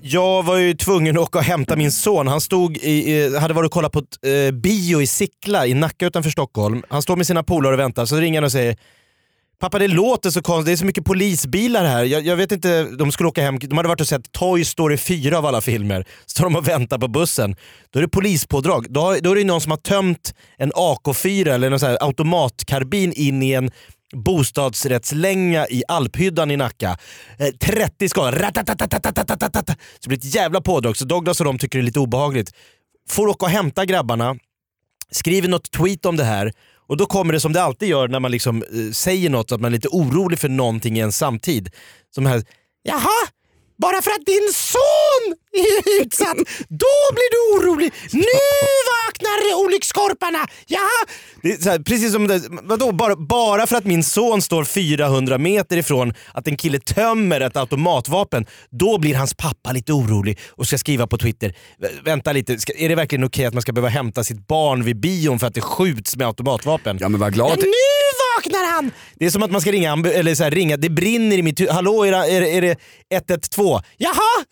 Jag 0.00 0.42
var 0.42 0.56
ju 0.56 0.74
tvungen 0.74 1.16
att 1.16 1.22
åka 1.22 1.38
och 1.38 1.44
hämta 1.44 1.76
min 1.76 1.92
son. 1.92 2.26
Han 2.28 2.40
stod 2.40 2.76
i, 2.76 3.36
hade 3.36 3.54
varit 3.54 3.66
och 3.66 3.72
kollat 3.72 3.92
på 3.92 3.98
ett 3.98 4.48
eh, 4.48 4.54
bio 4.54 5.02
i 5.02 5.06
Sickla 5.06 5.66
i 5.66 5.74
Nacka 5.74 6.06
utanför 6.06 6.30
Stockholm. 6.30 6.82
Han 6.88 7.02
står 7.02 7.16
med 7.16 7.26
sina 7.26 7.42
polare 7.42 7.74
och 7.74 7.80
väntar, 7.80 8.04
så 8.04 8.16
ringer 8.16 8.38
han 8.38 8.44
och 8.44 8.52
säger 8.52 8.76
Pappa 9.62 9.78
det 9.78 9.88
låter 9.88 10.30
så 10.30 10.42
konstigt, 10.42 10.66
det 10.66 10.72
är 10.72 10.76
så 10.76 10.84
mycket 10.84 11.04
polisbilar 11.04 11.84
här. 11.84 12.04
Jag, 12.04 12.26
jag, 12.26 12.36
vet 12.36 12.52
inte, 12.52 12.82
de 12.82 13.12
skulle 13.12 13.28
åka 13.28 13.42
hem, 13.42 13.58
de 13.58 13.76
hade 13.76 13.88
varit 13.88 14.00
och 14.00 14.08
sett 14.08 14.32
Toy 14.32 14.64
Story 14.64 14.96
4 14.96 15.38
av 15.38 15.46
alla 15.46 15.60
filmer. 15.60 16.06
Står 16.26 16.44
de 16.44 16.56
och 16.56 16.68
väntar 16.68 16.98
på 16.98 17.08
bussen. 17.08 17.56
Då 17.90 17.98
är 17.98 18.02
det 18.02 18.08
polispådrag. 18.08 18.86
Då, 18.90 19.00
har, 19.00 19.18
då 19.20 19.30
är 19.30 19.36
det 19.36 19.44
någon 19.44 19.60
som 19.60 19.70
har 19.70 19.78
tömt 19.78 20.34
en 20.56 20.72
AK4 20.72 21.48
eller 21.48 21.70
en 21.70 21.96
automatkarbin 22.00 23.12
in 23.12 23.42
i 23.42 23.52
en 23.52 23.70
bostadsrättslänga 24.16 25.66
i 25.66 25.82
Alphyddan 25.88 26.50
i 26.50 26.56
Nacka. 26.56 26.98
Eh, 27.38 27.46
30 27.46 28.08
skador. 28.08 28.32
Så 28.32 29.98
det 30.02 30.08
blir 30.08 30.18
ett 30.18 30.34
jävla 30.34 30.60
pådrag. 30.60 30.96
Så 30.96 31.04
Douglas 31.04 31.40
och 31.40 31.46
de 31.46 31.58
tycker 31.58 31.78
det 31.78 31.82
är 31.82 31.86
lite 31.86 32.00
obehagligt. 32.00 32.50
Får 33.08 33.26
åka 33.26 33.46
och 33.46 33.52
hämta 33.52 33.84
grabbarna, 33.84 34.36
skriver 35.10 35.48
något 35.48 35.70
tweet 35.70 36.06
om 36.06 36.16
det 36.16 36.24
här 36.24 36.52
och 36.92 36.98
då 36.98 37.06
kommer 37.06 37.32
det 37.32 37.40
som 37.40 37.52
det 37.52 37.62
alltid 37.62 37.88
gör 37.88 38.08
när 38.08 38.20
man 38.20 38.30
liksom, 38.30 38.62
eh, 38.62 38.92
säger 38.92 39.30
något, 39.30 39.52
att 39.52 39.60
man 39.60 39.72
är 39.72 39.76
lite 39.76 39.88
orolig 39.88 40.38
för 40.38 40.48
någonting 40.48 40.98
i 40.98 41.00
en 41.00 41.12
samtid. 41.12 41.70
Som 42.14 42.26
här, 42.26 42.44
jaha, 42.82 43.28
bara 43.78 44.02
för 44.02 44.10
att 44.10 44.26
din 44.26 44.48
son 44.52 45.24
är 45.52 46.00
utsatt, 46.02 46.36
då 46.68 46.96
blir 47.14 47.30
du 47.34 47.40
orolig. 47.56 47.92
Nu 48.12 48.38
vaknar 48.94 49.64
olyckskorparna! 49.64 50.46
Jaha! 50.66 51.06
Här, 51.42 51.78
precis 51.82 52.12
som 52.12 52.26
det, 52.26 52.42
vadå, 52.62 52.92
bara, 52.92 53.16
bara 53.16 53.66
för 53.66 53.76
att 53.76 53.84
min 53.84 54.04
son 54.04 54.42
står 54.42 54.64
400 54.64 55.38
meter 55.38 55.76
ifrån 55.76 56.14
att 56.34 56.48
en 56.48 56.56
kille 56.56 56.78
tömmer 56.80 57.40
ett 57.40 57.56
automatvapen, 57.56 58.46
då 58.70 58.98
blir 58.98 59.14
hans 59.14 59.34
pappa 59.34 59.72
lite 59.72 59.92
orolig 59.92 60.38
och 60.50 60.66
ska 60.66 60.78
skriva 60.78 61.06
på 61.06 61.18
Twitter. 61.18 61.48
"Vä- 61.82 62.04
Vänta 62.04 62.32
lite, 62.32 62.58
ska, 62.58 62.72
är 62.76 62.88
det 62.88 62.94
verkligen 62.94 63.24
okej 63.24 63.44
att 63.46 63.54
man 63.54 63.62
ska 63.62 63.72
behöva 63.72 63.88
hämta 63.88 64.24
sitt 64.24 64.46
barn 64.46 64.84
vid 64.84 65.00
bion 65.00 65.38
för 65.38 65.46
att 65.46 65.54
det 65.54 65.60
skjuts 65.60 66.16
med 66.16 66.26
automatvapen? 66.26 66.98
Ja 67.00 67.08
men 67.08 67.20
var 67.20 67.30
glad. 67.30 67.50
Ja, 67.50 67.56
nu 67.56 67.72
vaknar 68.44 68.72
han! 68.74 68.90
Det 69.14 69.26
är 69.26 69.30
som 69.30 69.42
att 69.42 69.50
man 69.50 69.60
ska 69.60 69.72
ringa, 69.72 69.92
eller 70.14 70.34
så 70.34 70.42
här, 70.44 70.50
ringa 70.50 70.76
det 70.76 70.90
brinner 70.90 71.38
i 71.38 71.42
mitt 71.42 71.60
hus. 71.60 71.70
Hallå, 71.70 72.04
är 72.04 72.10
det, 72.12 72.16
är, 72.18 72.40
det- 72.40 72.50
är 72.56 72.60
det 72.62 72.76
112? 73.16 73.80
Jaha! 73.96 74.44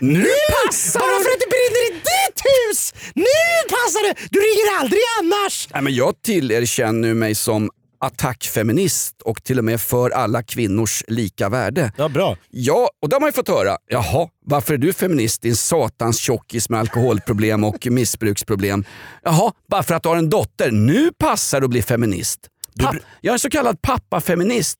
nu 0.00 0.24
passar 0.66 1.00
Bara 1.00 1.22
för 1.24 1.30
att 1.30 1.40
det 1.40 1.50
brinner 1.56 1.90
i 1.90 1.92
ditt 1.92 2.42
hus! 2.44 2.94
Nu 3.14 3.24
passar 3.68 4.08
det! 4.08 4.14
Du 4.30 4.38
ringer 4.38 4.80
aldrig 4.80 5.00
annars! 5.20 5.68
Nej, 5.72 5.82
men 5.82 5.94
jag 5.94 6.22
tillerkänner 6.22 7.14
mig 7.14 7.34
som 7.34 7.70
attackfeminist 8.02 9.22
och 9.22 9.44
till 9.44 9.58
och 9.58 9.64
med 9.64 9.80
för 9.80 10.10
alla 10.10 10.42
kvinnors 10.42 11.04
lika 11.08 11.48
värde. 11.48 11.92
Ja, 11.98 12.08
bra. 12.08 12.36
Ja, 12.50 12.90
och 13.02 13.08
det 13.08 13.14
har 13.16 13.20
man 13.20 13.28
ju 13.28 13.32
fått 13.32 13.48
höra. 13.48 13.76
Jaha, 13.88 14.28
varför 14.46 14.74
är 14.74 14.78
du 14.78 14.92
feminist 14.92 15.42
din 15.42 15.56
satans 15.56 16.18
tjockis 16.18 16.68
med 16.68 16.80
alkoholproblem 16.80 17.64
och 17.64 17.86
missbruksproblem? 17.90 18.84
Jaha, 19.24 19.52
bara 19.70 19.82
för 19.82 19.94
att 19.94 20.02
du 20.02 20.08
har 20.08 20.16
en 20.16 20.30
dotter. 20.30 20.70
Nu 20.70 21.10
passar 21.18 21.60
det 21.60 21.64
att 21.64 21.70
bli 21.70 21.82
feminist. 21.82 22.40
Pa- 22.80 22.94
jag 23.20 23.34
är 23.34 23.38
så 23.38 23.50
kallad 23.50 23.82
pappafeminist. 23.82 24.78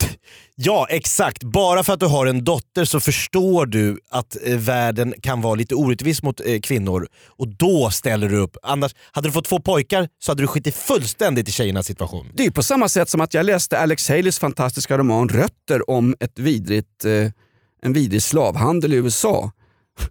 Ja, 0.54 0.86
exakt. 0.90 1.42
Bara 1.44 1.84
för 1.84 1.92
att 1.92 2.00
du 2.00 2.06
har 2.06 2.26
en 2.26 2.44
dotter 2.44 2.84
så 2.84 3.00
förstår 3.00 3.66
du 3.66 3.98
att 4.10 4.36
eh, 4.44 4.56
världen 4.58 5.14
kan 5.22 5.40
vara 5.40 5.54
lite 5.54 5.74
orättvis 5.74 6.22
mot 6.22 6.40
eh, 6.40 6.60
kvinnor 6.60 7.08
och 7.26 7.48
då 7.48 7.90
ställer 7.90 8.28
du 8.28 8.36
upp. 8.38 8.56
Annars, 8.62 8.94
hade 9.12 9.28
du 9.28 9.32
fått 9.32 9.44
två 9.44 9.60
pojkar 9.60 10.08
så 10.18 10.30
hade 10.30 10.42
du 10.42 10.46
skitit 10.46 10.76
fullständigt 10.76 11.48
i 11.48 11.52
tjejernas 11.52 11.86
situation. 11.86 12.30
Det 12.34 12.46
är 12.46 12.50
på 12.50 12.62
samma 12.62 12.88
sätt 12.88 13.08
som 13.08 13.20
att 13.20 13.34
jag 13.34 13.46
läste 13.46 13.78
Alex 13.78 14.08
Haleys 14.08 14.38
fantastiska 14.38 14.98
roman 14.98 15.28
Rötter 15.28 15.90
om 15.90 16.14
ett 16.20 16.38
vidrigt, 16.38 17.04
eh, 17.04 17.30
en 17.82 17.92
vidrig 17.92 18.22
slavhandel 18.22 18.92
i 18.92 18.96
USA. 18.96 19.50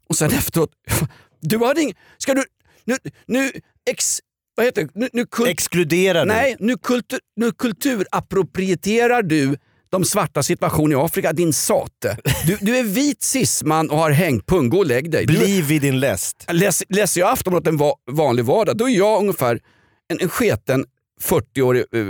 Och 0.09 0.15
sen 0.15 0.31
efteråt, 0.31 0.71
du 1.41 1.57
har 1.57 1.79
ing... 1.79 1.93
Ska 2.17 2.33
du... 2.33 2.43
Nu, 2.85 2.97
nu, 3.25 3.51
ex, 3.89 4.19
vad 4.61 4.67
heter 4.67 4.81
det? 4.83 4.89
Nu, 4.93 5.09
nu 5.13 5.25
kult, 5.25 5.49
Exkluderar 5.49 6.25
du? 6.25 6.27
nej, 6.27 6.55
nu, 6.59 6.77
kultur, 6.77 7.19
nu 7.35 7.51
kulturapproprieterar 7.51 9.21
du 9.23 9.57
de 9.91 10.05
svarta 10.05 10.43
situation 10.43 10.91
i 10.91 10.95
Afrika, 10.95 11.33
din 11.33 11.53
sate. 11.53 12.17
Du, 12.47 12.57
du 12.61 12.77
är 12.77 12.83
vit 12.83 13.23
cisman 13.23 13.89
och 13.89 13.97
har 13.97 14.11
hängpung, 14.11 14.69
gå 14.69 14.77
och 14.77 14.85
lägg 14.85 15.11
dig. 15.11 15.25
Du, 15.25 15.33
Bli 15.37 15.61
vid 15.61 15.81
din 15.81 15.99
läst. 15.99 16.45
läs, 16.51 16.83
läser 16.89 17.21
jag 17.21 17.31
Aftonbladet 17.31 17.67
en 17.67 17.77
va, 17.77 17.93
vanlig 18.11 18.45
vardag, 18.45 18.77
då 18.77 18.89
är 18.89 18.97
jag 18.97 19.19
ungefär 19.19 19.59
en, 20.07 20.19
en 20.21 20.29
sketen 20.29 20.85
40-årig 21.23 21.85
eh, 21.91 22.03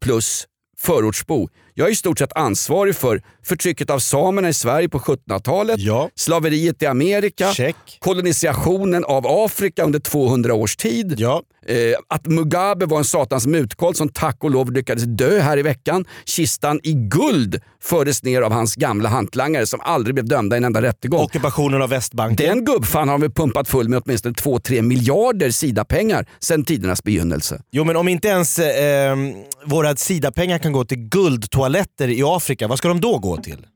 plus 0.00 0.46
förortsbo. 0.78 1.48
Jag 1.80 1.88
är 1.88 1.92
i 1.92 1.96
stort 1.96 2.18
sett 2.18 2.32
ansvarig 2.36 2.96
för 2.96 3.22
förtrycket 3.44 3.90
av 3.90 3.98
samerna 3.98 4.48
i 4.48 4.54
Sverige 4.54 4.88
på 4.88 4.98
1700-talet, 4.98 5.78
Ja. 5.80 6.10
slaveriet 6.14 6.82
i 6.82 6.86
Amerika, 6.86 7.52
Check. 7.52 7.76
kolonisationen 7.98 9.04
av 9.04 9.26
Afrika 9.26 9.84
under 9.84 9.98
200 9.98 10.54
års 10.54 10.76
tid. 10.76 11.14
Ja. 11.18 11.42
Eh, 11.66 11.76
att 12.08 12.26
Mugabe 12.26 12.86
var 12.86 12.98
en 12.98 13.04
satans 13.04 13.46
mutkoll 13.46 13.94
som 13.94 14.08
tack 14.08 14.44
och 14.44 14.50
lov 14.50 14.72
lyckades 14.72 15.04
dö 15.04 15.40
här 15.40 15.56
i 15.58 15.62
veckan. 15.62 16.04
Kistan 16.24 16.80
i 16.82 16.92
guld 16.92 17.60
fördes 17.82 18.22
ner 18.22 18.42
av 18.42 18.52
hans 18.52 18.74
gamla 18.74 19.08
hantlangare 19.08 19.66
som 19.66 19.80
aldrig 19.80 20.14
blev 20.14 20.28
dömda 20.28 20.56
i 20.56 20.58
en 20.58 20.64
enda 20.64 20.82
rättegång. 20.82 21.20
Ockupationen 21.20 21.82
av 21.82 21.88
Västbanken. 21.88 22.46
Den 22.46 22.64
gubbfan 22.64 23.08
har 23.08 23.18
vi 23.18 23.28
pumpat 23.28 23.68
full 23.68 23.88
med 23.88 24.02
åtminstone 24.04 24.34
2-3 24.34 24.82
miljarder 24.82 25.50
Sida-pengar 25.50 26.26
sedan 26.40 26.64
tidernas 26.64 27.02
begynnelse. 27.02 27.62
Jo 27.70 27.84
men 27.84 27.96
om 27.96 28.08
inte 28.08 28.28
ens 28.28 28.58
eh, 28.58 29.16
våra 29.64 29.96
Sida-pengar 29.96 30.58
kan 30.58 30.72
gå 30.72 30.84
till 30.84 30.98
guldtoaletter 30.98 31.69
i 31.98 32.22
Afrika, 32.24 32.68
vad 32.68 32.78
ska 32.78 32.88
de 32.88 33.00
då 33.00 33.18
gå 33.18 33.36
till? 33.36 33.66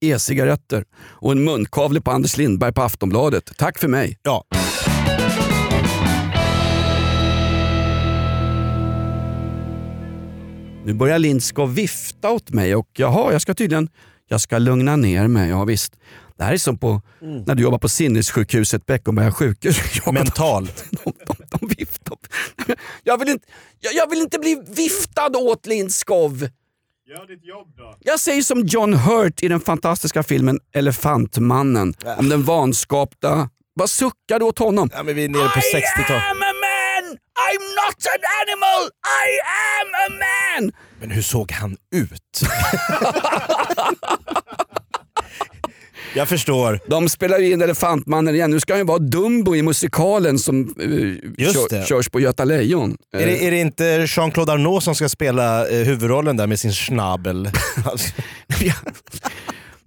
E-cigaretter 0.00 0.84
och 0.94 1.32
en 1.32 1.44
munkavle 1.44 2.00
på 2.00 2.10
Anders 2.10 2.36
Lindberg 2.36 2.72
på 2.72 2.82
Aftonbladet. 2.82 3.56
Tack 3.56 3.78
för 3.78 3.88
mig. 3.88 4.18
Ja. 4.22 4.44
Nu 10.84 10.94
börjar 10.94 11.18
Lindskov 11.18 11.74
vifta 11.74 12.30
åt 12.30 12.50
mig 12.50 12.74
och 12.74 12.88
jaha, 12.92 13.32
jag 13.32 13.42
ska 13.42 13.54
tydligen 13.54 13.88
jag 14.28 14.40
ska 14.40 14.58
lugna 14.58 14.96
ner 14.96 15.28
mig. 15.28 15.50
Ja, 15.50 15.64
visst. 15.64 15.96
Det 16.36 16.44
här 16.44 16.52
är 16.52 16.56
som 16.56 16.78
på, 16.78 17.02
när 17.20 17.54
du 17.54 17.62
jobbar 17.62 17.78
på 17.78 17.88
sinnessjukhuset 17.88 18.86
Beckomberga 18.86 19.32
sjukhus. 19.32 20.06
Mental. 20.12 20.68
De, 20.90 21.12
de, 21.26 21.36
de 21.50 21.68
viftar. 21.68 22.18
Jag 23.04 23.18
vill, 23.18 23.28
inte, 23.28 23.46
jag, 23.80 23.94
jag 23.94 24.10
vill 24.10 24.18
inte 24.18 24.38
bli 24.38 24.62
viftad 24.76 25.36
åt 25.36 25.66
Lindskov. 25.66 26.48
Gör 27.06 27.26
ditt 27.26 27.44
jobb 27.44 27.72
då. 27.76 27.94
Jag 28.00 28.20
säger 28.20 28.42
som 28.42 28.60
John 28.60 28.94
Hurt 28.94 29.42
i 29.42 29.48
den 29.48 29.60
fantastiska 29.60 30.22
filmen 30.22 30.60
Elefantmannen. 30.74 31.94
Om 32.18 32.28
den 32.28 32.42
vanskapta... 32.42 33.48
Vad 33.74 33.90
suckar 33.90 34.38
du 34.38 34.44
åt 34.44 34.58
honom? 34.58 34.90
Ja, 34.92 35.02
men 35.02 35.14
vi 35.14 35.24
är 35.24 35.28
nere 35.28 35.48
på 35.48 35.60
60-tal. 35.60 36.16
I 36.16 36.20
am 36.20 36.42
a 36.42 36.52
man! 36.64 37.04
I'm 37.48 37.64
not 37.80 37.98
an 38.14 38.22
animal! 38.42 38.82
I 39.26 39.28
am 39.80 39.88
a 40.04 40.06
man! 40.24 40.72
Men 41.00 41.10
hur 41.10 41.22
såg 41.22 41.52
han 41.52 41.76
ut? 41.94 42.40
Jag 46.14 46.28
förstår. 46.28 46.80
De 46.86 47.08
spelar 47.08 47.38
ju 47.38 47.52
in 47.52 47.62
Elefantmannen 47.62 48.34
igen. 48.34 48.50
Nu 48.50 48.60
ska 48.60 48.72
han 48.72 48.80
ju 48.80 48.86
vara 48.86 48.98
Dumbo 48.98 49.56
i 49.56 49.62
musikalen 49.62 50.38
som 50.38 50.74
uh, 50.80 51.14
Just 51.38 51.54
kör, 51.54 51.78
det. 51.78 51.86
körs 51.86 52.08
på 52.08 52.20
Göta 52.20 52.44
Lejon. 52.44 52.96
Är 53.12 53.26
det, 53.26 53.46
är 53.46 53.50
det 53.50 53.60
inte 53.60 53.84
Jean-Claude 54.08 54.52
Arnault 54.52 54.84
som 54.84 54.94
ska 54.94 55.08
spela 55.08 55.68
eh, 55.68 55.84
huvudrollen 55.84 56.36
där 56.36 56.46
med 56.46 56.60
sin 56.60 56.72
schnabel? 56.72 57.50
Alltså, 57.84 58.12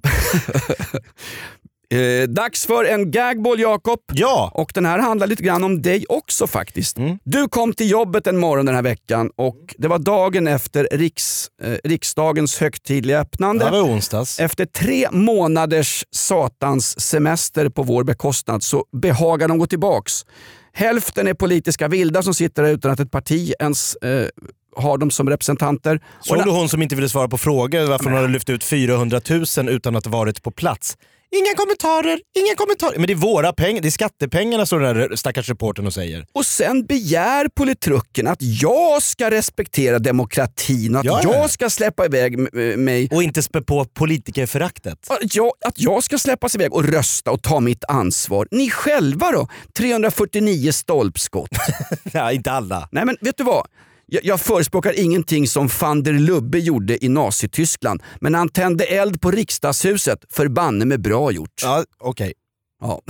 Eh, 1.90 2.28
dags 2.28 2.66
för 2.66 2.86
en 2.86 3.12
gagball 3.12 3.60
Jakob. 3.60 4.00
ja! 4.14 4.52
Och 4.54 4.72
den 4.74 4.86
här 4.86 5.00
handlar 5.00 5.28
lite 5.28 5.44
grann 5.44 5.64
om 5.64 5.82
dig 5.82 6.06
också 6.10 6.48
faktiskt. 6.48 6.98
Mm. 6.98 7.20
Du 7.24 7.48
kom 7.48 7.74
till 7.74 7.90
jobbet 7.90 8.28
en 8.28 8.38
morgon 8.38 8.66
den 8.66 8.76
här 8.76 8.82
veckan 8.82 9.32
och 9.36 9.76
det 9.78 9.88
var 9.88 10.00
dagen 10.00 10.48
efter 10.48 10.88
riks, 10.92 11.48
eh, 11.64 11.78
riksdagens 11.84 12.60
högtidliga 12.60 13.20
öppnande. 13.20 13.66
Det 13.66 13.72
var 13.72 13.82
onsdags. 13.82 14.40
Efter 14.40 14.66
tre 14.66 15.08
månaders 15.12 16.06
satans 16.12 17.00
semester 17.00 17.70
på 17.70 17.84
vår 17.84 18.04
bekostnad 18.04 18.64
så 18.64 18.86
behagar 19.02 19.48
de 19.48 19.58
gå 19.58 19.68
tillbaks. 19.68 20.26
Hälften 20.74 21.28
är 21.28 21.34
politiska 21.34 21.88
vilda 21.88 22.22
som 22.22 22.34
sitter 22.34 22.64
där 22.64 22.70
utan 22.70 22.92
att 22.92 23.00
ett 23.00 23.12
parti 23.12 23.54
ens 23.60 23.96
eh, 23.96 24.28
har 24.76 24.98
dem 24.98 25.12
som 25.12 25.30
representanter. 25.30 26.02
Såg 26.22 26.44
du 26.44 26.52
hon 26.52 26.70
som 26.70 26.82
inte 26.82 26.96
ville 26.96 27.10
svara 27.10 27.28
på 27.28 27.38
frågor 27.38 27.86
varför 27.86 28.06
hon 28.06 28.14
hade 28.14 28.28
lyft 28.28 28.50
ut 28.50 28.64
400 28.64 29.22
000 29.58 29.70
utan 29.70 29.96
att 29.96 30.08
varit 30.08 30.44
på 30.44 30.52
plats? 30.52 30.98
Inga 31.36 31.56
kommentarer, 31.56 32.20
inga 32.40 32.56
kommentarer. 32.56 32.98
Men 32.98 33.08
det 33.08 33.14
är 33.14 33.16
våra 33.16 33.54
pengar, 33.54 33.82
det 33.82 33.88
är 33.88 33.92
skattepengarna 33.92 34.66
står 34.66 34.80
den 34.80 34.96
där 34.96 35.16
stackars 35.16 35.50
reportern 35.50 35.88
och 35.88 35.94
säger. 35.94 36.26
Och 36.34 36.46
sen 36.46 36.86
begär 36.86 37.48
politrucken 37.56 38.28
att 38.28 38.38
jag 38.42 39.04
ska 39.04 39.32
respektera 39.32 40.00
demokratin 40.00 40.96
och 40.96 41.00
att 41.00 41.06
Ja, 41.06 41.22
ja. 41.24 41.34
jag 41.36 41.50
ska 41.50 41.70
släppa 41.70 42.06
iväg 42.06 42.54
mig 42.78 43.10
Och 43.12 43.24
inte 43.24 43.44
spä 43.44 43.62
på 43.62 43.86
politikerföraktet. 43.86 44.98
Att 45.10 45.36
jag, 45.36 45.52
att 45.66 45.80
jag 45.80 46.04
ska 46.04 46.18
släppas 46.18 46.56
iväg 46.56 46.74
och 46.74 46.84
rösta 46.84 47.32
och 47.32 47.44
ta 47.44 47.60
mitt 47.60 47.84
ansvar. 47.88 48.48
Ni 48.52 48.70
själva 48.70 49.32
då? 49.32 49.48
349 49.78 50.72
stolpskott. 50.72 51.50
Nej, 52.04 52.36
inte 52.36 52.52
alla. 52.52 52.90
Nej 52.92 53.06
men 53.06 53.18
vet 53.22 53.38
du 53.38 53.44
vad? 53.44 53.68
Jag, 54.10 54.26
jag 54.26 54.42
förespråkar 54.42 55.00
ingenting 55.00 55.48
som 55.48 55.70
van 55.82 56.04
der 56.04 56.14
Lubbe 56.14 56.60
gjorde 56.60 57.06
i 57.06 57.10
Nazityskland. 57.10 58.04
Men 58.22 58.36
han 58.36 58.50
tände 58.50 58.84
eld 58.84 59.22
på 59.22 59.32
riksdagshuset. 59.32 60.20
Förbanne 60.30 60.86
med 60.86 61.02
bra 61.02 61.32
gjort. 61.32 61.62
Ja, 61.64 61.84
okej. 62.00 62.34
Ja. 62.82 63.02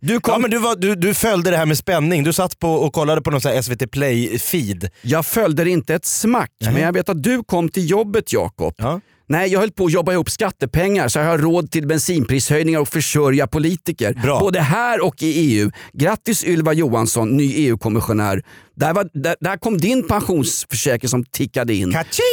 Du 0.00 0.20
kom, 0.20 0.32
Ja, 0.32 0.38
men 0.38 0.50
du, 0.50 0.58
var, 0.58 0.76
du, 0.76 0.94
du 0.94 1.14
följde 1.14 1.50
det 1.50 1.56
här 1.56 1.66
med 1.66 1.78
spänning. 1.78 2.24
Du 2.24 2.32
satt 2.32 2.58
på 2.58 2.72
och 2.72 2.92
kollade 2.92 3.22
på 3.22 3.30
någon 3.30 3.40
SVT 3.62 3.90
Play-feed. 3.90 4.90
Jag 5.02 5.26
följde 5.26 5.64
det 5.64 5.70
inte 5.70 5.94
ett 5.94 6.04
smack, 6.04 6.50
Nej. 6.60 6.72
men 6.72 6.82
jag 6.82 6.92
vet 6.92 7.08
att 7.08 7.22
du 7.22 7.42
kom 7.44 7.68
till 7.68 7.90
jobbet 7.90 8.32
Jakob. 8.32 8.74
Ja. 8.78 9.00
Nej, 9.30 9.52
jag 9.52 9.60
höll 9.60 9.70
på 9.70 9.84
att 9.84 9.92
jobba 9.92 10.12
ihop 10.12 10.30
skattepengar 10.30 11.08
så 11.08 11.18
jag 11.18 11.26
har 11.26 11.38
råd 11.38 11.70
till 11.70 11.86
bensinprishöjningar 11.86 12.80
och 12.80 12.88
försörja 12.88 13.46
politiker. 13.46 14.14
Bra. 14.22 14.40
Både 14.40 14.60
här 14.60 15.04
och 15.06 15.22
i 15.22 15.26
EU. 15.26 15.70
Grattis 15.92 16.44
Ylva 16.44 16.72
Johansson, 16.72 17.36
ny 17.36 17.52
EU-kommissionär. 17.54 18.42
Där, 18.78 18.94
var, 18.94 19.08
där, 19.14 19.36
där 19.40 19.56
kom 19.56 19.78
din 19.78 20.08
pensionsförsäkring 20.08 21.08
som 21.08 21.24
tickade 21.24 21.74
in. 21.74 21.92
Kaching! 21.92 22.24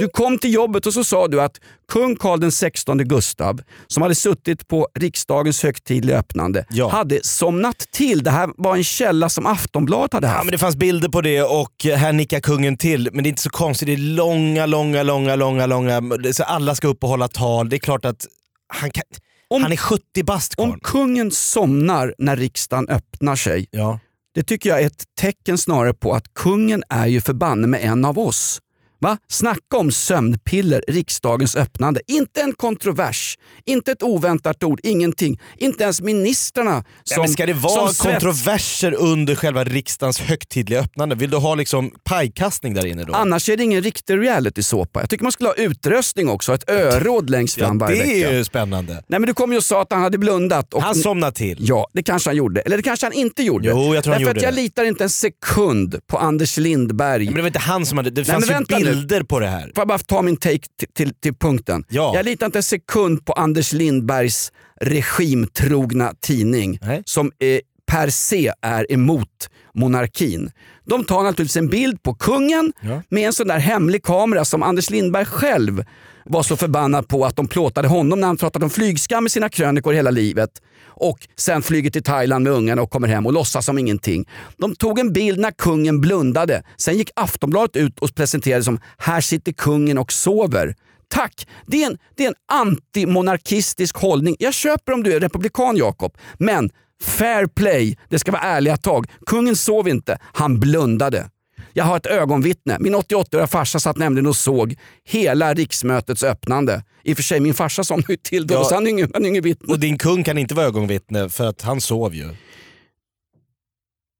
Du 0.00 0.08
kom 0.08 0.38
till 0.38 0.54
jobbet 0.54 0.86
och 0.86 0.94
så 0.94 1.04
sa 1.04 1.28
du 1.28 1.42
att 1.42 1.60
kung 1.92 2.16
Carl 2.16 2.40
den 2.40 2.52
16 2.52 2.98
Gustav, 2.98 3.60
som 3.86 4.02
hade 4.02 4.14
suttit 4.14 4.68
på 4.68 4.88
riksdagens 4.98 5.62
högtidliga 5.62 6.18
öppnande, 6.18 6.64
Ja. 6.70 6.88
hade 6.88 7.24
somnat 7.24 7.78
till. 7.78 8.22
Det 8.22 8.30
här 8.30 8.50
var 8.56 8.76
en 8.76 8.84
källa 8.84 9.28
som 9.28 9.46
Aftonbladet 9.46 10.12
hade 10.12 10.26
haft. 10.26 10.38
Ja, 10.38 10.44
men 10.44 10.52
det 10.52 10.58
fanns 10.58 10.76
bilder 10.76 11.08
på 11.08 11.20
det 11.20 11.42
och 11.42 11.72
här 11.96 12.12
nickar 12.12 12.40
kungen 12.40 12.76
till. 12.76 13.08
Men 13.12 13.24
det 13.24 13.28
är 13.28 13.30
inte 13.30 13.42
så 13.42 13.50
konstigt. 13.50 13.86
Det 13.86 13.92
är 13.92 13.96
långa, 13.96 14.66
långa, 14.66 15.02
långa, 15.02 15.36
långa, 15.36 15.66
långa. 15.66 16.02
Så 16.32 16.42
alla 16.42 16.74
ska 16.74 16.88
upp 16.88 17.02
och 17.04 17.10
hålla 17.10 17.28
tal. 17.28 17.68
Det 17.68 17.76
är 17.76 17.78
klart 17.78 18.04
att 18.04 18.26
han, 18.68 18.90
kan, 18.90 19.04
Om- 19.48 19.62
han 19.62 19.72
är 19.72 19.76
70 19.76 20.22
bast 20.24 20.54
Om 20.58 20.80
kungen 20.82 21.30
somnar 21.30 22.14
när 22.18 22.36
riksdagen 22.36 22.88
öppnar 22.88 23.36
sig, 23.36 23.66
Ja. 23.70 23.98
Det 24.34 24.42
tycker 24.42 24.70
jag 24.70 24.82
är 24.82 24.86
ett 24.86 25.04
tecken 25.20 25.58
snarare 25.58 25.94
på 25.94 26.12
att 26.12 26.34
kungen 26.34 26.82
är 26.88 27.06
ju 27.06 27.20
förbanne 27.20 27.66
med 27.66 27.84
en 27.84 28.04
av 28.04 28.18
oss. 28.18 28.60
Va? 29.04 29.18
Snacka 29.28 29.76
om 29.76 29.92
sömnpiller, 29.92 30.84
riksdagens 30.88 31.56
öppnande. 31.56 32.00
Inte 32.06 32.40
en 32.40 32.52
kontrovers, 32.52 33.38
inte 33.64 33.92
ett 33.92 34.02
oväntat 34.02 34.64
ord, 34.64 34.80
ingenting. 34.82 35.40
Inte 35.58 35.84
ens 35.84 36.00
ministrarna 36.00 36.72
Nej, 36.74 36.82
som, 37.04 37.20
men 37.20 37.28
ska 37.28 37.46
det 37.46 37.52
vara 37.52 37.72
som 37.74 37.88
svets- 37.88 38.12
kontroverser 38.12 38.94
under 38.94 39.34
själva 39.34 39.64
riksdagens 39.64 40.20
högtidliga 40.20 40.80
öppnande? 40.80 41.14
Vill 41.14 41.30
du 41.30 41.36
ha 41.36 41.54
liksom 41.54 41.90
pajkastning 42.04 42.74
där 42.74 42.86
inne 42.86 43.04
då? 43.04 43.14
Annars 43.14 43.48
är 43.48 43.56
det 43.56 43.62
ingen 43.62 43.82
riktig 43.82 44.18
reality-såpa. 44.18 45.00
Jag 45.00 45.10
tycker 45.10 45.22
man 45.22 45.32
skulle 45.32 45.48
ha 45.48 45.54
utröstning 45.54 46.28
också, 46.28 46.54
ett 46.54 46.70
öråd 46.70 47.30
längst 47.30 47.58
ja, 47.58 47.66
fram 47.66 47.78
varje 47.78 47.96
det 48.02 48.08
vecka. 48.14 48.30
är 48.30 48.34
ju 48.36 48.44
spännande. 48.44 48.92
Nej 48.92 49.20
men 49.20 49.26
du 49.26 49.34
kom 49.34 49.52
ju 49.52 49.58
och 49.58 49.64
sa 49.64 49.82
att 49.82 49.92
han 49.92 50.02
hade 50.02 50.18
blundat. 50.18 50.74
Och 50.74 50.82
Han 50.82 50.94
somnar 50.94 51.30
till. 51.30 51.56
Ja, 51.60 51.88
det 51.92 52.02
kanske 52.02 52.30
han 52.30 52.36
gjorde. 52.36 52.60
Eller 52.60 52.76
det 52.76 52.82
kanske 52.82 53.06
han 53.06 53.12
inte 53.12 53.42
gjorde. 53.42 53.68
Jo, 53.68 53.94
jag 53.94 54.04
tror 54.04 54.12
han 54.14 54.22
Därför 54.22 54.30
gjorde 54.34 54.40
att 54.40 54.42
jag 54.42 54.52
det. 54.54 54.62
litar 54.62 54.84
inte 54.84 55.04
en 55.04 55.10
sekund 55.10 56.00
på 56.06 56.18
Anders 56.18 56.56
Lindberg. 56.56 57.24
Men 57.24 57.34
det 57.34 57.40
var 57.40 57.46
inte 57.46 57.58
han 57.58 57.86
som 57.86 57.98
hade... 57.98 58.10
Det 58.10 58.20
Nej, 58.20 58.24
fanns 58.24 58.46
men 58.50 58.78
ju 58.80 58.84
nu. 58.84 58.93
Bilder 58.94 59.22
på 59.22 59.40
det 59.40 59.46
här. 59.46 59.60
Får 59.60 59.72
jag 59.76 59.88
bara 59.88 59.98
ta 59.98 60.22
min 60.22 60.36
take 60.36 60.58
till, 60.78 60.88
till, 60.94 61.14
till 61.14 61.34
punkten? 61.34 61.84
Ja. 61.88 62.12
Jag 62.14 62.24
litar 62.24 62.46
inte 62.46 62.58
en 62.58 62.62
sekund 62.62 63.26
på 63.26 63.32
Anders 63.32 63.72
Lindbergs 63.72 64.52
regimtrogna 64.80 66.14
tidning 66.20 66.78
Nej. 66.82 67.02
som 67.06 67.26
eh, 67.26 67.58
per 67.86 68.10
se 68.10 68.52
är 68.62 68.92
emot 68.92 69.28
monarkin. 69.74 70.50
De 70.84 71.04
tar 71.04 71.22
naturligtvis 71.22 71.56
en 71.56 71.68
bild 71.68 72.02
på 72.02 72.14
kungen 72.14 72.72
Ja. 72.80 73.02
med 73.08 73.26
en 73.26 73.32
sån 73.32 73.48
där 73.48 73.58
hemlig 73.58 74.02
kamera 74.02 74.44
som 74.44 74.62
Anders 74.62 74.90
Lindberg 74.90 75.24
själv 75.24 75.84
var 76.24 76.42
så 76.42 76.56
förbannad 76.56 77.08
på 77.08 77.24
att 77.24 77.36
de 77.36 77.48
plåtade 77.48 77.88
honom 77.88 78.20
när 78.20 78.26
han 78.26 78.36
pratat 78.36 78.62
om 78.62 78.70
flygskam 78.70 79.26
i 79.26 79.30
sina 79.30 79.48
krönikor 79.48 79.92
hela 79.92 80.10
livet. 80.10 80.50
Och 80.96 81.18
sen 81.36 81.62
flyger 81.62 81.90
till 81.90 82.02
Thailand 82.02 82.44
med 82.44 82.52
ungarna 82.52 82.82
och 82.82 82.90
kommer 82.90 83.08
hem 83.08 83.26
och 83.26 83.32
låtsas 83.32 83.66
som 83.66 83.78
ingenting. 83.78 84.28
De 84.56 84.76
tog 84.76 84.98
en 84.98 85.12
bild 85.12 85.38
när 85.38 85.50
kungen 85.50 86.00
blundade. 86.00 86.62
Sen 86.76 86.96
gick 86.96 87.10
Aftonbladet 87.16 87.76
ut 87.76 87.98
och 87.98 88.14
presenterade 88.14 88.64
som 88.64 88.78
“Här 88.98 89.20
sitter 89.20 89.52
kungen 89.52 89.98
och 89.98 90.12
sover”. 90.12 90.74
Tack! 91.08 91.46
Det 91.66 91.82
är 91.82 91.86
en, 91.86 91.98
det 92.16 92.24
är 92.24 92.28
en 92.28 92.34
antimonarkistisk 92.52 93.96
hållning. 93.96 94.36
Jag 94.38 94.54
köper 94.54 94.92
om 94.92 95.02
du 95.02 95.12
är 95.12 95.20
republikan 95.20 95.76
Jakob, 95.76 96.16
men 96.38 96.70
fair 97.02 97.46
play. 97.46 97.98
Det 98.08 98.18
ska 98.18 98.32
vara 98.32 98.42
ärliga 98.42 98.76
tag. 98.76 99.06
Kungen 99.26 99.56
sov 99.56 99.88
inte, 99.88 100.18
han 100.32 100.60
blundade. 100.60 101.30
Jag 101.72 101.84
har 101.84 101.96
ett 101.96 102.06
ögonvittne. 102.06 102.76
Min 102.80 102.94
88-åriga 102.94 103.46
farsa 103.46 103.80
satt 103.80 103.96
nämligen 103.96 104.26
och 104.26 104.36
såg 104.36 104.76
hela 105.04 105.54
riksmötets 105.54 106.22
öppnande. 106.22 106.84
I 107.04 107.12
och 107.12 107.16
för 107.16 107.22
sig, 107.22 107.40
min 107.40 107.54
farsa 107.54 107.84
somnade 107.84 108.12
ju 108.12 108.16
till 108.16 108.46
då, 108.46 108.54
Ja. 108.54 108.64
så 108.64 108.74
han 108.74 108.86
är 108.86 108.90
ingen, 108.90 109.10
han 109.14 109.24
är 109.24 109.28
ingen 109.28 109.42
vittne. 109.42 109.72
Och 109.72 109.80
din 109.80 109.98
kung 109.98 110.24
kan 110.24 110.38
inte 110.38 110.54
vara 110.54 110.66
ögonvittne 110.66 111.28
för 111.28 111.46
att 111.46 111.62
han 111.62 111.80
sov 111.80 112.14
ju. 112.14 112.28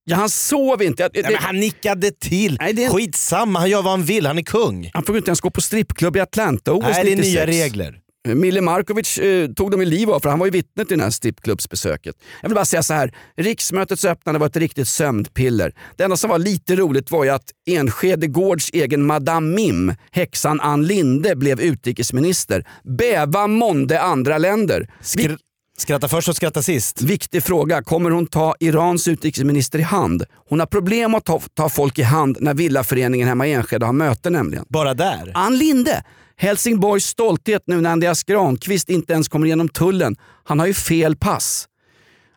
Ja, 0.05 0.17
han 0.17 0.31
sov 0.31 0.83
inte. 0.83 1.03
Jag- 1.03 1.11
Nej, 1.15 1.23
det- 1.23 1.29
men 1.31 1.39
han 1.43 1.61
nickade 1.61 2.11
till. 2.11 2.57
Nej, 2.61 2.73
det 2.73 2.85
är- 2.85 2.91
Skitsamma, 2.91 3.59
han 3.59 3.71
gör 3.71 3.83
vad 3.83 3.91
han 3.93 4.05
vill. 4.05 4.27
Han 4.27 4.39
är 4.39 4.43
kung. 4.43 4.91
Han 4.95 5.03
får 5.05 5.17
inte 5.17 5.29
ens 5.29 5.41
gå 5.41 5.51
på 5.51 5.61
strippklubb 5.61 6.17
i 6.17 6.21
Atlanta 6.21 6.73
OS 6.73 6.83
Nej, 6.83 7.05
det 7.05 7.13
är 7.13 7.17
96. 7.17 7.35
nya 7.35 7.47
regler. 7.47 7.99
Mille 8.29 8.61
Markovic 8.61 9.19
eh, 9.19 9.49
tog 9.49 9.71
dem 9.71 9.83
i 9.83 9.85
liv 9.85 10.11
av 10.11 10.21
för 10.21 10.29
han 10.29 10.39
var 10.39 10.47
ju 10.47 10.53
vittne 10.53 10.85
till 10.85 10.99
det 10.99 11.05
här 11.05 11.11
strippklubbsbesöket. 11.11 12.17
Jag 12.43 12.49
vill 12.49 12.55
bara 12.55 12.65
säga 12.65 12.83
så 12.83 12.95
här, 12.95 13.15
riksmötets 13.37 14.05
öppnande 14.05 14.41
var 14.41 14.47
ett 14.47 14.57
riktigt 14.57 14.89
sömnpiller. 14.89 15.75
Det 15.97 16.05
enda 16.05 16.17
som 16.17 16.31
var 16.31 16.39
lite 16.39 16.77
roligt 16.77 17.11
var 17.11 17.25
ju 17.25 17.31
att 17.31 17.51
Enskede 17.67 18.27
Gårds 18.27 18.71
egen 18.73 19.07
Madame 19.07 19.55
Mim, 19.55 19.95
häxan 20.11 20.61
Ann 20.61 20.87
Linde, 20.87 21.37
blev 21.37 21.61
utrikesminister. 21.61 22.67
Bäva 22.99 23.47
månde 23.47 24.01
andra 24.01 24.39
länder. 24.39 24.91
Skr 25.01 25.37
skratta 25.77 26.09
först 26.09 26.29
och 26.29 26.37
skratta 26.37 26.63
sist. 26.63 27.03
Viktig 27.03 27.43
fråga, 27.43 27.83
kommer 27.83 28.11
hon 28.11 28.27
ta 28.27 28.55
Irans 28.61 29.09
utrikesminister 29.09 29.79
i 29.79 29.83
hand? 29.83 30.25
Hon 30.49 30.61
har 30.61 30.67
problem 30.67 31.15
att 31.15 31.25
ta, 31.25 31.41
ta 31.55 31.69
folk 31.69 31.99
i 31.99 32.03
hand 32.03 32.37
när 32.41 32.55
villaföreningen 32.55 33.29
hemma 33.29 33.47
i 33.47 33.53
Enskede 33.53 33.87
har 33.87 33.93
möte 33.93 34.31
nämligen. 34.31 34.65
Bara 34.69 34.95
där. 34.95 35.33
Ann 35.35 35.59
Linde, 35.59 36.05
Helsingborgs 36.37 37.05
stolthet 37.07 37.63
nu 37.67 37.81
när 37.81 37.91
Andreas 37.91 38.23
Granqvist 38.25 38.91
inte 38.91 39.13
ens 39.13 39.29
kommer 39.29 39.47
igenom 39.47 39.69
tullen. 39.69 40.17
Han 40.45 40.59
har 40.59 40.67
ju 40.67 40.75
fel 40.75 41.17
pass. 41.17 41.69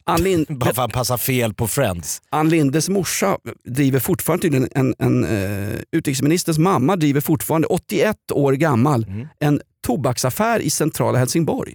Ann, 0.05 0.21
Lin- 0.23 0.45
Bara 0.59 0.73
för 0.73 0.81
han 0.81 0.89
passar 0.89 1.17
fel 1.17 1.53
på 1.53 1.67
Friends. 1.67 2.21
Ann 2.29 2.49
Lindes 2.49 2.89
morsa 2.89 3.37
driver 3.65 3.99
fortfarande 3.99 4.41
tydligen 4.41 4.69
en, 4.75 4.95
en 4.99 5.25
uh, 5.25 5.75
utrikesministers 5.91 6.57
mamma 6.57 6.95
driver 6.95 7.21
fortfarande 7.21 7.67
81 7.67 8.15
år 8.31 8.53
gammal 8.53 9.03
Mm. 9.03 9.27
en 9.39 9.61
tobaksaffär 9.87 10.59
i 10.59 10.69
centrala 10.69 11.17
Helsingborg. 11.19 11.73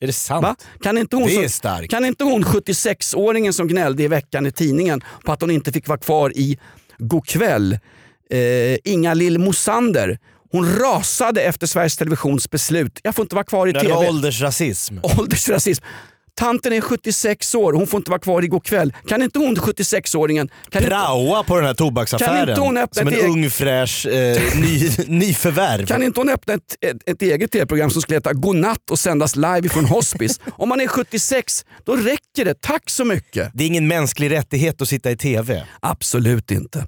Är 0.00 0.06
det 0.06 0.12
sant? 0.12 0.42
Va? 0.42 0.56
Kan 0.82 0.98
inte 0.98 1.16
hon, 1.16 1.26
Det 1.26 1.34
är 1.34 1.40
som, 1.40 1.48
starkt. 1.48 1.90
kan 1.90 2.04
inte 2.04 2.24
hon 2.24 2.44
76-åringen 2.44 3.52
som 3.52 3.68
gnällde 3.68 4.02
i 4.02 4.08
veckan 4.08 4.46
i 4.46 4.52
tidningen 4.52 5.02
på 5.24 5.32
att 5.32 5.40
hon 5.40 5.50
inte 5.50 5.72
fick 5.72 5.88
vara 5.88 5.98
kvar 5.98 6.32
i 6.36 6.58
Go'kväll, 6.98 7.72
eh, 8.30 8.76
Inga-Lill 8.92 9.38
Mosander, 9.38 10.18
hon 10.52 10.78
rasade 10.78 11.42
efter 11.42 11.66
Sveriges 11.66 11.96
Televisions 11.96 12.50
beslut. 12.50 13.00
Jag 13.02 13.14
får 13.14 13.22
inte 13.22 13.34
vara 13.34 13.44
kvar 13.44 13.66
i 13.66 13.72
Det 13.72 13.80
TV. 13.80 13.94
var 13.94 14.08
åldersrasism. 14.08 14.98
Åldersrasism. 15.02 15.84
Tanten 16.34 16.72
är 16.72 16.80
76 16.80 17.54
år, 17.54 17.72
hon 17.72 17.86
får 17.86 17.98
inte 17.98 18.10
vara 18.10 18.20
kvar 18.20 18.42
i 18.44 18.48
Go'kväll. 18.48 18.92
Kan 19.08 19.22
inte 19.22 19.38
hon 19.38 19.56
76-åringen... 19.56 20.48
Kan 20.70 20.82
inte, 20.82 20.90
Praoa 20.94 21.42
på 21.42 21.54
den 21.56 21.64
här 21.64 21.70
Kan 21.70 21.76
tobaksaffären. 21.76 22.48
inte 22.48 22.60
hon 22.60 22.76
öppna 22.76 22.98
Som 23.00 23.08
en 23.08 23.14
eget- 23.14 23.26
ung 23.30 23.50
fräsch 23.50 24.06
eh, 24.06 24.38
ny, 24.60 24.90
nyförvärv. 25.06 25.86
kan 25.86 26.02
inte 26.02 26.20
hon 26.20 26.28
öppna 26.28 26.54
ett, 26.54 26.76
ett, 26.80 26.96
ett 27.06 27.22
eget 27.22 27.52
tv-program 27.52 27.90
som 27.90 28.02
skulle 28.02 28.16
heta 28.16 28.32
Godnatt 28.32 28.90
och 28.90 28.98
sändas 28.98 29.36
live 29.36 29.68
från 29.68 29.84
hospice? 29.84 30.40
Om 30.56 30.68
man 30.68 30.80
är 30.80 30.86
76, 30.86 31.64
då 31.84 31.96
räcker 31.96 32.44
det. 32.44 32.54
Tack 32.60 32.90
så 32.90 33.04
mycket. 33.04 33.50
Det 33.54 33.64
är 33.64 33.66
ingen 33.68 33.88
mänsklig 33.88 34.30
rättighet 34.30 34.82
att 34.82 34.88
sitta 34.88 35.10
i 35.10 35.16
TV. 35.16 35.64
Absolut 35.80 36.50
inte. 36.50 36.86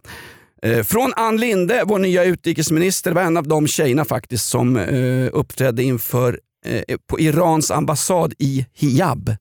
Eh, 0.64 0.82
Från 0.82 1.12
Ann 1.16 1.36
Linde, 1.36 1.82
vår 1.86 1.98
nya 1.98 2.24
utrikesminister, 2.24 3.12
var 3.12 3.22
en 3.22 3.36
av 3.36 3.48
de 3.48 3.66
tjejerna 3.66 4.04
faktiskt 4.04 4.48
som 4.48 4.76
eh, 4.76 5.28
uppträdde 5.32 5.82
inför 5.82 6.40
eh, 6.66 6.96
på 7.06 7.20
Irans 7.20 7.70
ambassad 7.70 8.34
i 8.38 8.66
hijab. 8.74 9.36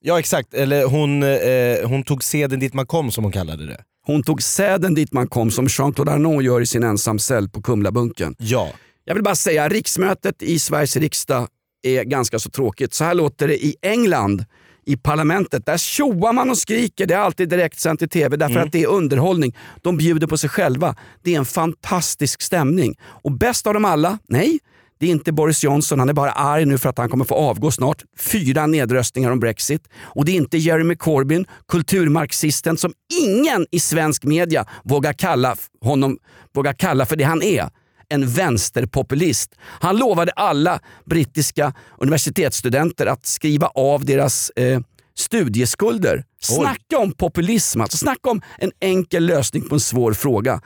Ja 0.00 0.18
exakt, 0.18 0.54
eller 0.54 0.84
hon, 0.84 1.22
eh, 1.22 1.88
hon 1.88 2.02
tog 2.02 2.24
seden 2.24 2.60
dit 2.60 2.74
man 2.74 2.86
kom 2.86 3.10
som 3.10 3.24
hon 3.24 3.32
kallade 3.32 3.66
det. 3.66 3.80
Hon 4.06 4.22
tog 4.22 4.42
säden 4.42 4.94
dit 4.94 5.12
man 5.12 5.28
kom 5.28 5.50
som 5.50 5.66
Jean-Claude 5.66 6.12
Arnault 6.12 6.44
gör 6.44 6.60
i 6.60 6.66
sin 6.66 6.82
ensamcell 6.82 7.48
på 7.48 7.62
Kumlabunken. 7.62 8.34
Ja. 8.38 8.68
Jag 9.04 9.14
vill 9.14 9.24
bara 9.24 9.34
säga, 9.34 9.68
riksmötet 9.68 10.42
i 10.42 10.58
Sveriges 10.58 10.96
riksdag 10.96 11.48
är 11.82 12.04
ganska 12.04 12.38
så 12.38 12.50
tråkigt. 12.50 12.94
Så 12.94 13.04
här 13.04 13.14
låter 13.14 13.48
det 13.48 13.64
i 13.64 13.76
England, 13.82 14.44
i 14.88 14.96
parlamentet. 14.96 15.66
Där 15.66 15.78
tjoar 15.78 16.32
man 16.32 16.50
och 16.50 16.58
skriker. 16.58 17.06
Det 17.06 17.14
är 17.14 17.18
alltid 17.18 17.48
direktsänt 17.48 18.02
i 18.02 18.08
tv 18.08 18.36
därför 18.36 18.60
att 18.60 18.72
det 18.72 18.82
är 18.82 18.86
underhållning. 18.86 19.56
De 19.82 19.96
bjuder 19.96 20.26
på 20.26 20.38
sig 20.38 20.50
själva. 20.50 20.96
Det 21.22 21.34
är 21.34 21.38
en 21.38 21.44
fantastisk 21.44 22.42
stämning. 22.42 22.98
Och 23.02 23.32
bäst 23.32 23.66
av 23.66 23.74
dem 23.74 23.84
alla, 23.84 24.18
nej, 24.28 24.58
det 25.00 25.06
är 25.06 25.10
inte 25.10 25.32
Boris 25.32 25.64
Johnson. 25.64 25.98
Han 25.98 26.08
är 26.08 26.12
bara 26.12 26.30
arg 26.30 26.64
nu 26.64 26.78
för 26.78 26.88
att 26.88 26.98
han 26.98 27.08
kommer 27.08 27.24
få 27.24 27.34
avgå 27.34 27.70
snart. 27.70 28.04
Fyra 28.18 28.66
nedröstningar 28.66 29.30
om 29.30 29.40
Brexit. 29.40 29.88
Och 30.00 30.24
det 30.24 30.32
är 30.32 30.36
inte 30.36 30.58
Jeremy 30.58 30.96
Corbyn, 30.96 31.46
kulturmarxisten 31.68 32.76
som 32.76 32.92
ingen 33.22 33.66
i 33.70 33.80
svensk 33.80 34.24
media 34.24 34.64
vågar 34.84 35.12
kalla 35.12 35.56
honom 35.80 36.18
vågar 36.54 36.72
kalla 36.72 37.06
för 37.06 37.16
det 37.16 37.24
han 37.24 37.42
är 37.42 37.70
en 38.08 38.28
vänsterpopulist. 38.28 39.54
Han 39.60 39.96
lovade 39.96 40.32
alla 40.32 40.80
brittiska 41.04 41.72
universitetsstudenter 41.98 43.06
att 43.06 43.26
skriva 43.26 43.66
av 43.66 44.04
deras 44.04 44.50
eh, 44.50 44.80
studieskulder. 45.18 46.24
Snacka 46.40 46.98
om 46.98 47.12
populism, 47.12 47.80
alltså. 47.80 47.96
snacka 47.96 48.30
om 48.30 48.40
en 48.58 48.72
enkel 48.80 49.26
lösning 49.26 49.68
på 49.68 49.74
en 49.74 49.80
svår 49.80 50.12
fråga. 50.12 50.60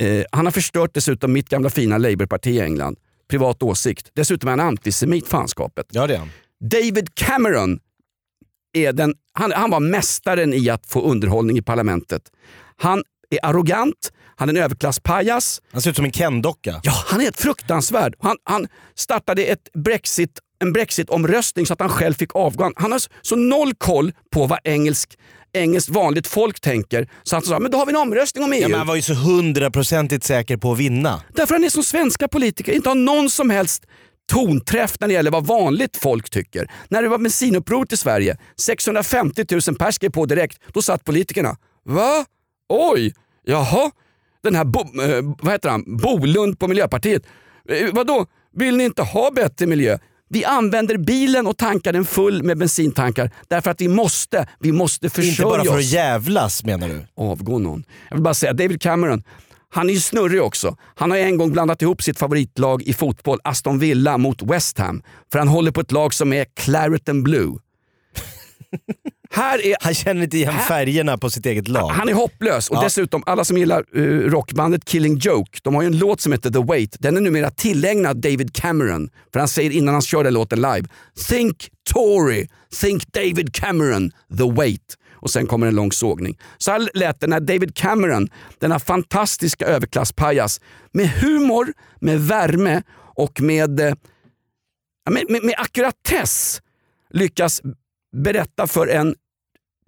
Eh, 0.00 0.24
han 0.32 0.46
har 0.46 0.52
förstört 0.52 0.90
dessutom 0.94 1.32
mitt 1.32 1.48
gamla 1.48 1.70
fina 1.70 1.98
Labourparti 1.98 2.50
i 2.50 2.60
England. 2.60 2.96
Privat 3.28 3.62
åsikt. 3.62 4.10
Dessutom 4.14 4.48
är 4.48 4.50
han 4.50 4.60
antisemit, 4.60 5.28
fanskapet. 5.28 5.86
Ja 5.90 6.06
det 6.06 6.14
är 6.14 6.18
han. 6.18 6.30
David 6.60 7.14
Cameron 7.14 7.78
är 8.72 8.92
den, 8.92 9.14
han, 9.32 9.52
han 9.52 9.70
var 9.70 9.80
mästaren 9.80 10.54
i 10.54 10.70
att 10.70 10.86
få 10.86 11.02
underhållning 11.02 11.58
i 11.58 11.62
parlamentet. 11.62 12.22
Han 12.76 13.02
är 13.30 13.38
arrogant, 13.42 14.12
han 14.42 14.56
är 14.56 14.60
en 14.60 14.64
överklasspajas, 14.64 15.62
Han 15.72 15.82
ser 15.82 15.90
ut 15.90 15.96
som 15.96 16.04
en 16.04 16.12
Ken-docka. 16.12 16.80
Ja, 16.82 16.92
han 17.06 17.20
är 17.20 17.28
ett 17.28 17.40
fruktansvärd. 17.40 18.14
Han, 18.20 18.36
han 18.44 18.68
startade 18.94 19.44
ett 19.44 19.72
Brexit, 19.84 20.30
en 20.62 20.72
Brexit-omröstning 20.72 21.66
så 21.66 21.72
att 21.72 21.80
han 21.80 21.88
själv 21.88 22.14
fick 22.14 22.36
avgå. 22.36 22.72
Han 22.76 22.92
har 22.92 23.00
så- 23.22 23.36
noll 23.36 23.74
koll 23.74 24.12
på 24.32 24.46
vad 24.46 24.58
engelsk, 24.64 25.18
engelskt 25.52 25.90
vanligt 25.90 26.26
folk 26.26 26.60
tänker. 26.60 27.08
Så 27.22 27.36
han 27.36 27.42
sa, 27.42 27.58
men 27.58 27.70
då 27.70 27.78
har 27.78 27.86
vi 27.86 27.90
en 27.92 27.96
omröstning 27.96 28.44
om 28.44 28.52
EU. 28.52 28.60
Ja, 28.60 28.68
men 28.68 28.78
han 28.78 28.86
var 28.86 28.96
ju 28.96 29.02
så 29.02 29.14
hundraprocentigt 29.14 30.24
säker 30.24 30.56
på 30.56 30.72
att 30.72 30.78
vinna. 30.78 31.22
Därför 31.34 31.54
han 31.54 31.64
är 31.64 31.68
som 31.70 31.82
svenska 31.84 32.28
politiker, 32.28 32.72
inte 32.72 32.88
har 32.88 32.94
någon 32.96 33.30
som 33.30 33.50
helst 33.50 33.86
tonträff 34.32 34.96
när 35.00 35.08
det 35.08 35.14
gäller 35.14 35.30
vad 35.30 35.46
vanligt 35.46 35.96
folk 35.96 36.30
tycker. 36.30 36.70
När 36.88 37.02
det 37.02 37.08
var 37.08 37.18
bensinupproret 37.18 37.92
i 37.92 37.96
Sverige, 37.96 38.36
650 38.60 39.44
000 39.68 39.76
pers 39.78 39.98
på 40.12 40.26
direkt, 40.26 40.58
då 40.74 40.82
satt 40.82 41.04
politikerna. 41.04 41.56
Va? 41.84 42.24
Oj, 42.68 43.14
jaha. 43.44 43.90
Den 44.42 44.54
här 44.54 44.64
Bo, 44.64 44.80
eh, 44.80 45.34
vad 45.42 45.52
heter 45.52 45.68
han? 45.68 45.96
Bolund 45.96 46.58
på 46.58 46.68
Miljöpartiet. 46.68 47.22
Eh, 47.68 47.88
vadå, 47.92 48.26
vill 48.56 48.76
ni 48.76 48.84
inte 48.84 49.02
ha 49.02 49.30
bättre 49.30 49.66
miljö? 49.66 49.98
Vi 50.28 50.44
använder 50.44 50.96
bilen 50.98 51.46
och 51.46 51.56
tankar 51.56 51.92
den 51.92 52.04
full 52.04 52.42
med 52.42 52.58
bensintankar 52.58 53.30
därför 53.48 53.70
att 53.70 53.80
vi 53.80 53.88
måste. 53.88 54.48
Vi 54.60 54.72
måste 54.72 55.06
Inte 55.06 55.14
försörja 55.20 55.50
bara 55.50 55.64
för 55.64 55.70
oss. 55.70 55.76
att 55.78 55.84
jävlas 55.92 56.64
menar 56.64 56.88
du? 56.88 57.06
Avgå 57.16 57.58
någon. 57.58 57.84
Jag 58.08 58.16
vill 58.16 58.22
bara 58.24 58.34
säga, 58.34 58.52
David 58.52 58.82
Cameron, 58.82 59.22
han 59.70 59.88
är 59.90 59.94
ju 59.94 60.00
snurrig 60.00 60.42
också. 60.42 60.76
Han 60.94 61.10
har 61.10 61.18
en 61.18 61.36
gång 61.36 61.52
blandat 61.52 61.82
ihop 61.82 62.02
sitt 62.02 62.18
favoritlag 62.18 62.82
i 62.82 62.92
fotboll, 62.92 63.38
Aston 63.44 63.78
Villa, 63.78 64.18
mot 64.18 64.42
West 64.42 64.78
Ham. 64.78 65.02
För 65.32 65.38
han 65.38 65.48
håller 65.48 65.70
på 65.70 65.80
ett 65.80 65.92
lag 65.92 66.14
som 66.14 66.32
är 66.32 66.44
Claret 66.54 67.08
and 67.08 67.22
Blue. 67.22 67.52
Här 69.34 69.66
är 69.66 69.76
Han 69.80 69.94
känner 69.94 70.22
inte 70.22 70.36
igen 70.36 70.54
färgerna 70.68 71.18
på 71.18 71.30
sitt 71.30 71.46
eget 71.46 71.68
lag. 71.68 71.88
han 71.88 72.08
är 72.08 72.12
hopplös 72.14 72.70
och 72.70 72.76
Ja. 72.76 72.82
dessutom 72.82 73.22
alla 73.26 73.44
som 73.44 73.58
gillar 73.58 73.84
eh, 73.96 74.00
rockbandet 74.02 74.84
Killing 74.84 75.16
Joke, 75.18 75.58
de 75.62 75.74
har 75.74 75.82
ju 75.82 75.86
en 75.86 75.98
låt 75.98 76.20
som 76.20 76.32
heter 76.32 76.50
The 76.50 76.58
Wait. 76.62 76.96
Den 77.00 77.16
är 77.16 77.20
numera 77.20 77.50
tillägnad 77.50 78.16
David 78.16 78.54
Cameron. 78.54 79.08
För 79.32 79.38
han 79.38 79.48
säger 79.48 79.70
innan 79.70 79.94
han 79.94 80.02
kör 80.02 80.24
den 80.24 80.34
låten 80.34 80.60
live, 80.60 80.82
Think 81.28 81.68
Tory, 81.92 82.48
think 82.80 83.12
David 83.12 83.54
Cameron, 83.54 84.10
The 84.38 84.50
Wait. 84.56 84.96
Och 85.14 85.30
sen 85.30 85.46
kommer 85.46 85.66
en 85.66 85.74
lång 85.74 85.92
sågning. 85.92 86.38
Så 86.58 86.70
här 86.70 86.88
lät 86.94 87.20
det 87.20 87.26
när 87.26 87.40
David 87.40 87.74
Cameron, 87.76 88.28
denna 88.58 88.78
fantastiska 88.78 89.66
överklasspajas, 89.66 90.60
med 90.92 91.08
humor, 91.10 91.72
med 92.00 92.20
värme 92.20 92.82
och 93.16 93.40
med, 93.40 93.80
eh, 93.80 93.94
med, 95.10 95.24
med, 95.30 95.44
med 95.44 95.54
ackuratess 95.58 96.62
lyckas 97.10 97.62
berätta 98.16 98.66
för 98.66 98.86
en 98.86 99.14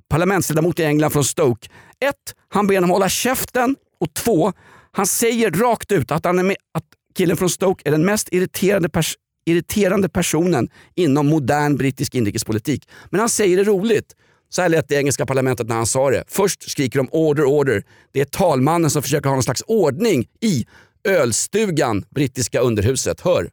parlamentsledamot 0.09 0.79
i 0.79 0.85
England 0.85 1.11
från 1.11 1.25
Stoke. 1.25 1.69
Ett, 2.01 2.35
han 2.49 2.67
ber 2.67 2.75
honom 2.75 2.91
hålla 2.91 3.09
käften 3.09 3.77
och 4.01 4.15
två, 4.15 4.53
han 4.93 5.07
säger 5.07 5.51
rakt 5.51 5.93
ut 5.93 6.11
att, 6.11 6.25
han 6.25 6.39
är 6.39 6.43
med, 6.43 6.57
att 6.75 6.85
killen 7.15 7.37
från 7.37 7.51
Stoke 7.51 7.83
är 7.89 7.93
den 7.93 8.05
mest 8.05 8.29
irriterande, 8.33 8.89
pers 8.89 9.17
irriterande 9.47 10.09
personen 10.09 10.69
inom 10.95 11.27
modern 11.27 11.77
brittisk 11.77 12.15
inrikespolitik. 12.15 12.89
Men 13.11 13.21
han 13.21 13.29
säger 13.29 13.57
det 13.57 13.65
roligt. 13.65 14.17
Så 14.49 14.63
här 14.63 14.69
lät 14.69 14.89
det 14.89 14.95
i 14.95 14.99
engelska 14.99 15.27
parlamentet 15.27 15.69
när 15.69 15.77
han 15.77 15.87
sa 15.87 16.11
det. 16.11 16.25
Först 16.29 16.71
skriker 16.71 16.99
de 16.99 17.09
order, 17.13 17.45
order. 17.45 17.83
Det 18.13 18.21
är 18.21 18.25
talmannen 18.25 18.91
som 18.91 19.03
försöker 19.03 19.29
ha 19.29 19.37
någon 19.37 19.43
slags 19.43 19.63
ordning 19.67 20.27
i 20.41 20.67
ölstugan, 21.09 22.05
brittiska 22.11 22.61
underhuset. 22.61 23.21
Hör! 23.21 23.51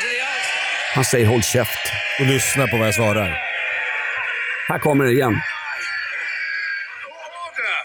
To 0.00 0.06
the 0.14 0.20
others. 0.28 0.46
Han 0.94 1.04
säger 1.04 1.26
håll 1.26 1.42
käft. 1.42 1.92
Och 2.18 2.26
lyssna 2.26 2.66
på 2.66 2.76
vad 2.76 2.86
jag 2.86 2.94
svarar. 2.94 3.30
Här 4.68 4.78
kommer 4.78 5.04
det 5.04 5.12
igen. 5.12 5.34
Order! 7.46 7.76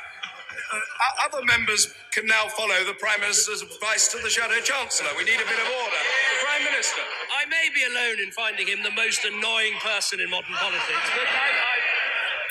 Uh, 0.74 1.26
other 1.26 1.44
members 1.54 1.82
can 2.16 2.26
now 2.26 2.46
follow 2.60 2.80
the 2.92 2.98
Prime 3.06 3.22
Minister's 3.26 3.62
advice 3.70 4.04
to 4.14 4.18
the 4.26 4.32
Shadow 4.38 4.60
Chancellor. 4.72 5.12
We 5.20 5.24
need 5.32 5.42
a 5.46 5.50
bit 5.52 5.60
of 5.66 5.68
order. 5.84 6.02
The 6.36 6.40
Prime 6.48 6.66
Minister. 6.72 7.04
I 7.42 7.44
may 7.56 7.66
be 7.78 7.82
alone 7.92 8.18
in 8.26 8.32
finding 8.42 8.68
him 8.72 8.80
the 8.90 8.96
most 9.04 9.22
annoying 9.32 9.76
person 9.90 10.18
in 10.24 10.28
modern 10.30 10.56
politics, 10.66 11.08
but 11.18 11.28
I, 11.46 11.48
I, 11.74 11.78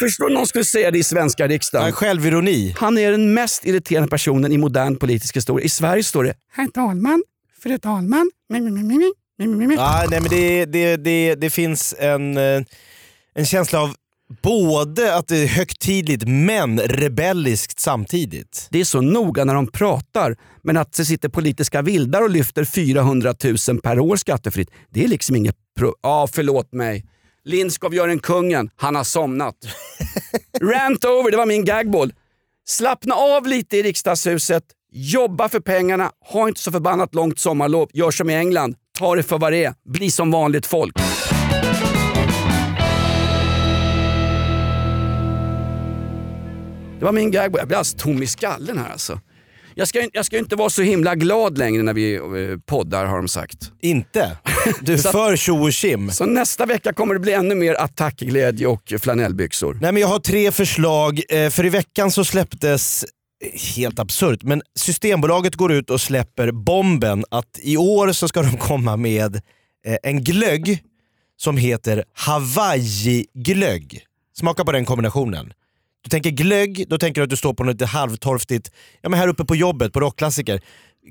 Förstår 0.01 0.31
någon 0.31 0.47
skulle 0.47 0.65
säga 0.65 0.91
det 0.91 0.99
i 0.99 1.05
svenska 1.05 1.49
riksdagen. 1.49 1.93
självironi. 1.93 2.75
Han 2.79 2.99
är 2.99 3.11
den 3.11 3.35
mest 3.35 3.65
irriterande 3.67 4.11
personen 4.11 4.53
i 4.53 4.59
modern 4.59 4.97
politisk 4.97 5.37
historia. 5.37 5.67
I 5.67 5.69
Sverige 5.69 6.05
står 6.05 6.25
det 6.25 6.35
Herr 6.53 6.67
talman, 6.67 7.23
fru 7.63 7.79
talman. 7.79 8.31
mi, 8.53 8.61
mi, 8.61 8.71
mi, 8.71 8.83
mi, 8.83 8.99
mi, 9.39 9.47
mi, 9.47 9.57
mi, 9.57 9.67
mi." 9.67 9.75
Ja, 9.75 10.05
nej, 10.11 10.21
men 10.21 10.31
det, 10.31 10.65
det, 10.65 10.97
det, 10.97 11.35
det 11.35 11.51
finns 11.51 11.95
en, 11.99 12.37
eh, 12.37 12.63
en 13.35 13.47
känsla 13.47 13.83
av 13.83 13.95
både 14.43 15.15
att 15.15 15.29
det 15.29 15.37
är 15.37 15.47
högtidligt 15.47 16.25
men 16.27 16.81
rebelliskt 16.81 17.81
samtidigt. 17.81 18.69
Det 18.71 18.81
är 18.81 18.85
så 18.85 19.01
noga 19.01 19.45
när 19.45 19.55
de 19.55 19.67
pratar, 19.67 20.37
men 20.63 20.77
att 20.77 20.93
det 20.93 21.05
sitter 21.05 21.29
politiska 21.29 21.83
vildar 21.83 22.23
och 22.23 22.31
lyfter 22.31 22.65
400 22.65 23.35
000 23.69 23.81
per 23.81 23.99
år 23.99 24.17
skattefritt, 24.17 24.71
det 24.91 25.05
är 25.05 25.09
liksom 25.09 25.37
inget... 25.37 25.57
Ja, 26.03 26.29
förlåt 26.33 26.73
mig. 26.73 27.05
Lindskov 27.49 27.95
gör 27.95 28.09
en 28.09 28.19
kungen, 28.19 28.71
han 28.77 28.97
har 28.97 29.05
somnat. 29.05 29.55
Rant 30.63 31.05
over, 31.05 31.31
det 31.31 31.37
var 31.37 31.47
min 31.47 31.65
gagball. 31.65 32.13
Slappna 32.69 33.15
av 33.15 33.47
lite 33.47 33.77
i 33.77 33.83
riksdagshuset, 33.83 34.65
jobba 34.93 35.49
för 35.49 35.61
pengarna, 35.61 36.11
ha 36.33 36.49
inte 36.49 36.61
så 36.61 36.73
förbannat 36.73 37.15
långt 37.15 37.39
sommarlov, 37.39 37.89
gör 37.93 38.11
som 38.11 38.31
i 38.31 38.35
England, 38.35 38.75
ta 38.99 39.17
det 39.17 39.23
för 39.23 39.39
vad 39.39 39.53
det 39.53 39.65
är, 39.65 39.75
bli 39.85 40.11
som 40.11 40.31
vanligt 40.31 40.67
folk. 40.67 40.95
Det 46.99 47.05
var 47.05 47.13
min 47.13 47.31
gagball. 47.31 47.59
Jag 47.59 47.69
blir 47.69 47.77
alldeles 47.77 47.95
tom 47.95 48.23
i 48.23 48.27
skallen 48.27 48.79
här 48.79 48.93
alltså. 48.93 49.21
Jag 49.79 49.89
ska, 49.89 50.09
jag 50.13 50.27
ska 50.27 50.39
inte 50.39 50.57
vara 50.57 50.71
så 50.71 50.83
himla 50.83 51.15
glad 51.15 51.59
längre 51.59 51.83
när 51.83 51.95
vi 51.95 52.15
eh, 52.15 52.23
poddar 52.67 53.05
har 53.05 53.17
de 53.17 53.29
sagt. 53.29 53.73
Inte? 53.81 54.37
Du 54.81 54.93
är 54.95 54.99
för 54.99 55.37
tjo 55.37 55.63
och 55.63 55.73
tjim. 55.73 56.11
Så 56.11 56.27
nästa 56.27 56.67
vecka 56.67 56.93
kommer 56.93 57.15
det 57.15 57.21
bli 57.21 57.33
ännu 57.33 57.55
mer 57.55 57.75
attackglädje 57.75 58.67
och 58.67 58.93
flanellbyxor. 59.01 59.79
Nej, 59.81 59.93
men 59.93 60.03
jag 60.03 60.09
har 60.09 60.19
tre 60.19 60.53
förslag. 60.53 61.21
Eh, 61.29 61.51
För 61.51 61.67
i 61.67 61.69
veckan 61.69 62.11
så 62.11 62.25
släpptes, 62.25 63.05
eh, 63.05 63.61
helt 63.77 63.99
absurt, 63.99 64.43
men 64.43 64.63
Systembolaget 64.79 65.57
går 65.57 65.73
ut 65.73 65.91
och 65.91 66.01
släpper 66.01 66.53
bomben 66.53 67.25
att 67.31 67.59
i 67.63 67.77
år 67.77 68.13
så 68.13 68.29
ska 68.29 68.43
de 68.43 68.57
komma 68.57 68.97
med 68.97 69.41
en 70.03 70.25
glögg 70.25 70.83
som 71.37 71.57
heter 71.57 72.05
Hawaii-glögg. 72.15 74.01
Smaka 74.39 74.65
på 74.65 74.73
den 74.73 74.85
kombinationen. 74.85 75.53
Du 76.05 76.11
tänker 76.11 76.31
glögg, 76.31 76.85
då 76.89 76.99
tänker 76.99 77.21
du 77.21 77.25
att 77.25 77.31
du 77.31 77.37
står 77.37 77.55
på 77.55 77.65
något 77.65 77.75
lite 77.75 77.87
halvtorftigt, 77.87 78.71
ja 79.03 79.09
men 79.09 79.19
här 79.19 79.29
uppe 79.29 79.45
på 79.45 79.57
jobbet, 79.57 79.93
på 79.93 80.01
rockklassiker. 80.01 80.61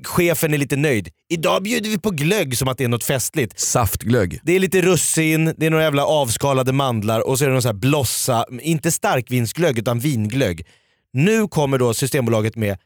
Chefen 0.04 0.54
är 0.54 0.58
lite 0.58 0.76
nöjd. 0.76 1.08
Idag 1.28 1.62
bjuder 1.62 1.90
vi 1.90 1.98
på 1.98 2.10
glögg 2.10 2.58
som 2.58 2.68
att 2.68 2.78
det 2.78 2.84
är 2.84 2.88
något 2.88 3.04
festligt. 3.04 3.60
Saftglögg. 3.60 4.40
Det 4.42 4.52
är 4.56 4.60
lite 4.60 4.82
russin, 4.82 5.54
det 5.56 5.66
är 5.66 5.70
några 5.70 5.84
jävla 5.84 6.04
avskalade 6.04 6.72
mandlar 6.72 7.20
och 7.28 7.38
så 7.38 7.44
är 7.44 7.48
det 7.48 7.52
någon 7.52 7.62
sån 7.62 7.68
här 7.68 7.80
blossa, 7.80 8.46
inte 8.60 8.90
starkvinsglögg 8.92 9.78
utan 9.78 9.98
vinglögg. 9.98 10.66
Nu 11.12 11.48
kommer 11.48 11.78
då 11.78 11.94
Systembolaget 11.94 12.56
med 12.56 12.78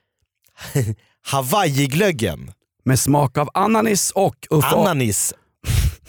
Hawaii-glöggen. 1.27 2.53
Med 2.85 2.99
smak 2.99 3.38
av 3.38 3.49
ananis 3.55 4.11
och 4.11 4.37
Uffe 4.51 4.67
Ananis. 4.67 5.35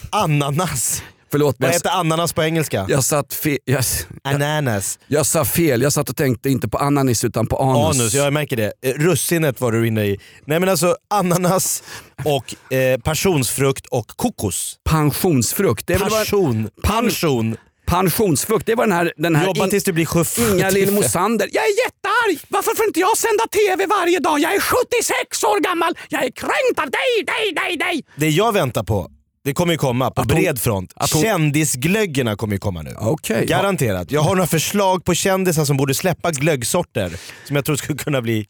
Ananas. 0.10 1.04
Förlåt 1.34 1.56
Vad 1.60 1.72
heter 1.72 1.90
ananas 1.90 2.34
på 2.34 2.44
engelska? 2.44 2.86
jag, 2.90 3.04
satt 3.04 3.34
fe- 3.34 3.58
jag, 3.66 3.84
Ananas. 4.24 5.00
jag 5.08 5.26
sa 5.26 5.46
fel. 5.46 5.82
Jag 5.82 5.94
satt 5.94 6.10
och 6.10 6.16
tänkte 6.16 6.50
inte 6.50 6.68
på 6.68 6.78
ananis 6.78 7.24
utan 7.24 7.48
på 7.48 7.58
anus. 7.58 8.00
Anus, 8.00 8.14
jag 8.14 8.34
märker 8.34 8.56
det. 8.58 8.74
Eh, 8.86 8.92
Russinet 8.94 9.62
var 9.62 9.72
du 9.72 9.88
inne 9.88 10.06
i. 10.06 10.20
Nej 10.46 10.60
men 10.60 10.70
alltså 10.70 10.98
ananas 11.10 11.84
och 12.26 12.74
eh, 12.74 13.00
passionsfrukt 13.00 13.86
och 13.86 14.08
kokos. 14.08 14.78
Pensionsfrukt. 14.90 15.88
Det 15.88 15.94
är 15.94 16.00
väl 16.00 16.10
vad, 16.10 16.20
Passion. 16.20 16.70
Pension. 16.84 17.58
pensionsfrukt, 17.86 18.66
det 18.66 18.76
var 18.76 18.84
den 18.88 18.96
här, 18.96 19.14
den 19.18 19.36
här 19.36 19.46
Jobba 19.46 19.68
tills 19.68 19.84
du 19.84 19.92
blir 19.94 20.06
70. 20.06 20.42
Inga 20.54 20.70
Lill 20.70 20.92
Mosander. 20.98 21.50
Jag 21.52 21.64
är 21.64 21.70
jättearg! 21.86 22.46
Varför 22.50 22.76
får 22.76 22.86
inte 22.86 23.00
jag 23.00 23.18
sända 23.18 23.44
TV 23.48 23.86
varje 23.86 24.20
dag? 24.20 24.40
Jag 24.40 24.56
är 24.56 24.60
76 24.60 25.44
år 25.44 25.60
gammal! 25.60 25.98
Jag 26.10 26.24
är 26.24 26.32
kränkt 26.32 26.80
av 26.80 26.90
dig, 26.92 27.24
dig, 27.26 27.54
dig, 27.54 27.78
dig! 27.78 28.04
Det 28.16 28.30
jag 28.30 28.52
väntar 28.54 28.84
på, 28.84 29.10
det 29.44 29.54
kommer 29.54 29.74
ju 29.74 29.78
komma 29.78 30.12
på 30.12 30.22
Att 30.22 30.32
hon- 30.32 30.42
bred 30.42 30.60
front. 30.62 30.94
att 30.96 31.12
hon- 31.12 31.22
Kändisglöggerna 31.22 32.36
kommer 32.36 32.54
ju 32.54 32.60
komma 32.60 32.82
nu. 32.82 32.96
Okej. 33.00 33.46
Garanterat. 33.46 34.12
Jag 34.12 34.22
har 34.22 34.36
några 34.36 34.48
förslag 34.48 35.06
på 35.06 35.14
kändisar 35.14 35.66
som 35.66 35.78
borde 35.78 35.94
släppa 35.94 36.32
glöggsorter 36.32 37.14
som 37.48 37.56
jag 37.56 37.66
tror 37.66 37.76
skulle 37.76 37.98
kunna 37.98 38.22
bli... 38.22 38.46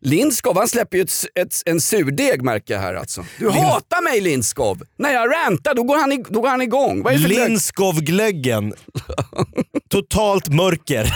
Lindskov 0.00 0.56
han 0.56 0.68
släpper 0.68 0.96
ju 0.96 1.02
ett, 1.02 1.12
ett, 1.34 1.62
en 1.66 1.80
surdeg 1.80 2.42
märker 2.42 2.74
jag 2.74 2.80
här 2.80 2.94
alltså. 2.94 3.24
Du 3.38 3.50
hatar 3.50 4.02
mig 4.02 4.20
Lindskov! 4.20 4.82
När 4.98 5.12
jag 5.12 5.30
rantar 5.32 5.74
då 5.74 5.82
går 5.82 5.98
han, 5.98 6.12
i, 6.12 6.24
då 6.30 6.40
går 6.40 6.48
han 6.48 6.62
igång. 6.62 7.02
Vad 7.02 7.12
är 7.12 7.16
det 7.16 7.22
för 7.22 7.28
glögg? 7.28 7.48
Linskov-glöggen. 7.48 8.74
Totalt 9.90 10.48
mörker. 10.48 11.14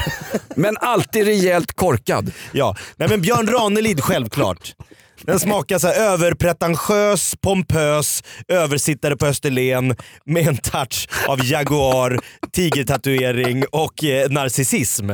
Men 0.56 0.76
alltid 0.76 1.24
rejält 1.26 1.72
korkad. 1.72 2.32
ja. 2.52 2.76
Nej 2.96 3.08
men 3.08 3.20
Björn 3.20 3.46
Ranelid 3.46 4.00
självklart. 4.00 4.74
Den 5.22 5.40
smakar 5.40 5.78
så 5.78 5.86
här 5.86 5.94
överpretentiös, 5.94 7.34
pompös, 7.40 8.22
översittare 8.48 9.16
på 9.16 9.26
Österlen 9.26 9.96
med 10.24 10.48
en 10.48 10.56
touch 10.56 11.08
av 11.28 11.44
jaguar, 11.44 12.18
tigertatuering 12.52 13.64
och 13.72 14.04
eh, 14.04 14.30
narcissism. 14.30 15.10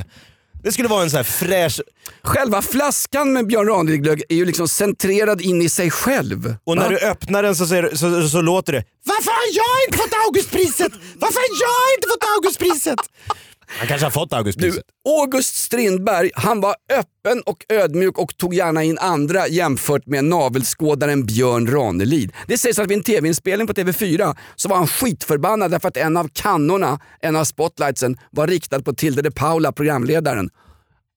Det 0.65 0.73
skulle 0.73 0.89
vara 0.89 1.03
en 1.03 1.11
så 1.11 1.17
här 1.17 1.25
fräsch... 1.25 1.81
Själva 2.23 2.63
flaskan 2.63 3.33
med 3.33 3.47
Björn 3.47 3.67
Ranelid-glögg 3.69 4.23
är 4.29 4.35
ju 4.37 4.45
liksom 4.45 4.69
centrerad 4.69 5.41
in 5.41 5.63
i 5.63 5.69
sig 5.69 5.91
själv. 5.91 6.57
Och 6.65 6.77
när 6.77 6.83
Va? 6.83 6.89
du 6.91 6.99
öppnar 6.99 7.43
den 7.43 7.57
så, 7.57 7.67
ser, 7.67 7.89
så, 7.91 7.97
så, 7.97 8.29
så 8.29 8.41
låter 8.41 8.73
det 8.73 8.85
Varför 9.05 9.31
har 9.31 9.49
jag 9.55 9.89
inte 9.89 9.99
fått 9.99 10.27
Augustpriset? 10.27 10.93
Varför 11.15 11.39
har 11.39 11.55
jag 11.67 11.99
inte 11.99 12.09
fått 12.09 12.25
Augustpriset? 12.37 12.99
Han 13.67 13.89
kanske 13.89 14.07
har 14.07 14.11
fått 14.11 14.31
Du, 14.31 14.37
Augustpriset. 14.37 14.85
August 15.23 15.57
Strindberg, 15.57 16.31
han 16.35 16.61
var 16.61 16.75
öppen 16.93 17.43
och 17.47 17.65
ödmjuk 17.69 18.19
och 18.19 18.37
tog 18.37 18.55
gärna 18.55 18.85
in 18.85 18.99
andra 18.99 19.49
jämfört 19.49 20.07
med 20.07 20.25
navelskådaren 20.25 21.27
Björn 21.27 21.67
Ranelid. 21.67 22.33
Det 22.47 22.59
sägs 22.59 22.79
att 22.79 22.91
vid 22.91 22.99
en 22.99 23.05
tv-inspelning 23.05 23.67
på 23.67 23.73
TV4 23.73 24.37
så 24.57 24.69
var 24.69 24.77
han 24.77 24.87
skitförbannad 24.87 25.71
därför 25.71 25.89
att 25.89 25.97
en 25.97 26.17
av 26.17 26.29
kannorna, 26.33 26.99
en 27.21 27.37
av 27.37 27.45
spotlightsen, 27.45 28.17
var 28.31 28.47
riktad 28.47 28.81
på 28.83 28.95
Tilde 28.95 29.23
de 29.23 29.31
Paula, 29.31 29.73
programledaren. 29.73 30.51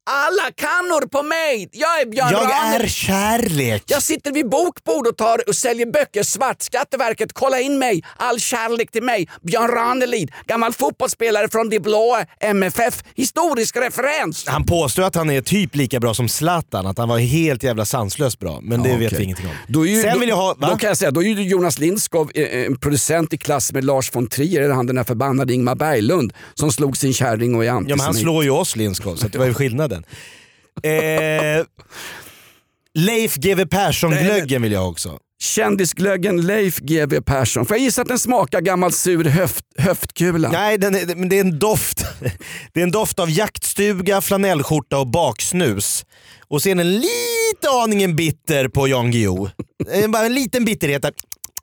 Alla 0.10 0.52
kannor 0.56 1.08
på 1.08 1.24
mig! 1.24 1.70
Jag 1.72 2.02
är 2.02 2.06
Björn 2.06 2.28
Jag 2.32 2.42
Ranelid! 2.50 2.82
är 2.82 2.88
kärlek. 2.88 3.84
Jag 3.88 4.04
sitter 4.04 4.32
vid 4.32 4.50
bokbord 4.50 5.08
och 5.08 5.18
tar 5.18 5.50
och 5.50 5.56
säljer 5.56 5.86
böcker 5.86 6.24
svart. 6.24 6.62
Skatteverket, 6.62 7.34
kolla 7.34 7.60
in 7.60 7.80
mig. 7.80 8.04
All 8.18 8.40
kärlek 8.40 8.92
till 8.92 9.04
mig. 9.04 9.28
Björn 9.42 9.68
Ranelid, 9.68 10.32
gammal 10.46 10.74
fotbollsspelare 10.74 11.50
från 11.50 11.70
det 11.70 11.80
blåa 11.80 12.26
MFF. 12.42 13.04
Historisk 13.16 13.76
referens. 13.76 14.48
Han 14.48 14.66
påstår 14.66 15.04
att 15.04 15.16
han 15.16 15.30
är 15.30 15.42
typ 15.42 15.76
lika 15.76 16.00
bra 16.00 16.14
som 16.14 16.30
Zlatan, 16.30 16.88
att 16.88 16.98
han 16.98 17.10
var 17.10 17.20
helt 17.20 17.64
jävla 17.64 17.86
sanslöst 17.86 18.40
bra. 18.40 18.60
Men 18.62 18.84
det 18.84 18.90
Ja, 18.90 18.98
vet 18.98 19.14
vi 19.14 19.24
ingenting 19.24 19.46
om. 19.46 19.52
Då 19.68 19.86
ju, 19.86 20.02
Sen 20.02 20.14
då, 20.14 20.20
vill 20.20 20.30
jag 20.30 20.36
ha... 20.36 20.56
Va? 20.58 20.70
Då 20.70 20.78
kan 20.78 20.88
jag 20.88 20.98
säga, 20.98 21.12
då 21.12 21.24
är 21.24 21.28
ju 21.28 21.44
Jonas 21.44 21.80
Lindskov 21.80 22.32
eh, 22.36 22.44
eh, 22.44 22.66
en 22.66 22.80
producent 22.80 23.34
i 23.34 23.38
klass 23.38 23.74
med 23.74 23.84
Lars 23.86 24.16
von 24.16 24.28
Trier, 24.28 24.62
eller 24.62 24.74
han 24.76 24.88
den 24.88 24.96
där 24.96 25.04
förbannade 25.04 25.54
Ingmar 25.54 25.76
Berglund 25.76 26.34
som 26.54 26.72
slog 26.72 26.98
sin 26.98 27.14
kärring 27.14 27.56
och 27.56 27.64
är 27.64 27.68
Ja, 27.68 27.74
men 27.80 27.90
han 27.90 27.92
antisemit. 28.00 28.22
slår 28.22 28.44
ju 28.44 28.50
oss 28.50 28.76
Lindskov, 28.76 29.16
så 29.16 29.28
det 29.28 29.38
var 29.38 29.46
ju 29.46 29.54
skillnaden. 30.04 31.60
Eh, 31.60 31.66
Leif 32.94 33.36
GW 33.36 33.66
Persson-glöggen 33.66 34.62
vill 34.62 34.72
jag 34.72 34.90
också. 34.90 35.20
Kändisglöggen 35.40 36.42
Leif 36.42 36.78
GW 36.80 37.22
Persson. 37.22 37.66
Får 37.66 37.78
jag 37.78 37.84
gissa 37.84 38.02
att 38.02 38.08
den 38.08 38.20
smakar 38.20 38.62
gammal 38.62 38.92
sur 38.92 39.24
höft, 39.24 39.66
höftkula? 39.78 40.50
Nej, 40.52 40.78
den 40.78 40.96
är, 40.96 41.16
men 41.16 41.30
det 41.30 41.36
är 41.38 41.42
en 41.42 41.60
doft. 41.60 42.06
Det 42.74 42.80
är 42.80 42.84
en 42.84 42.92
doft 42.92 43.20
av 43.20 43.30
jaktstuga, 43.30 44.22
flanellskjorta 44.22 44.98
och 44.98 45.08
baksnus. 45.08 46.06
Och 46.48 46.62
sen 46.62 46.80
en 46.80 46.94
lite 46.94 47.70
aningen 47.84 48.16
bitter 48.16 48.68
på 48.68 48.88
Jan 48.88 49.12
Guillou. 49.12 49.50
Eh, 49.92 50.08
Bara 50.10 50.26
en 50.26 50.34
liten 50.34 50.66
bitterhet. 50.66 51.06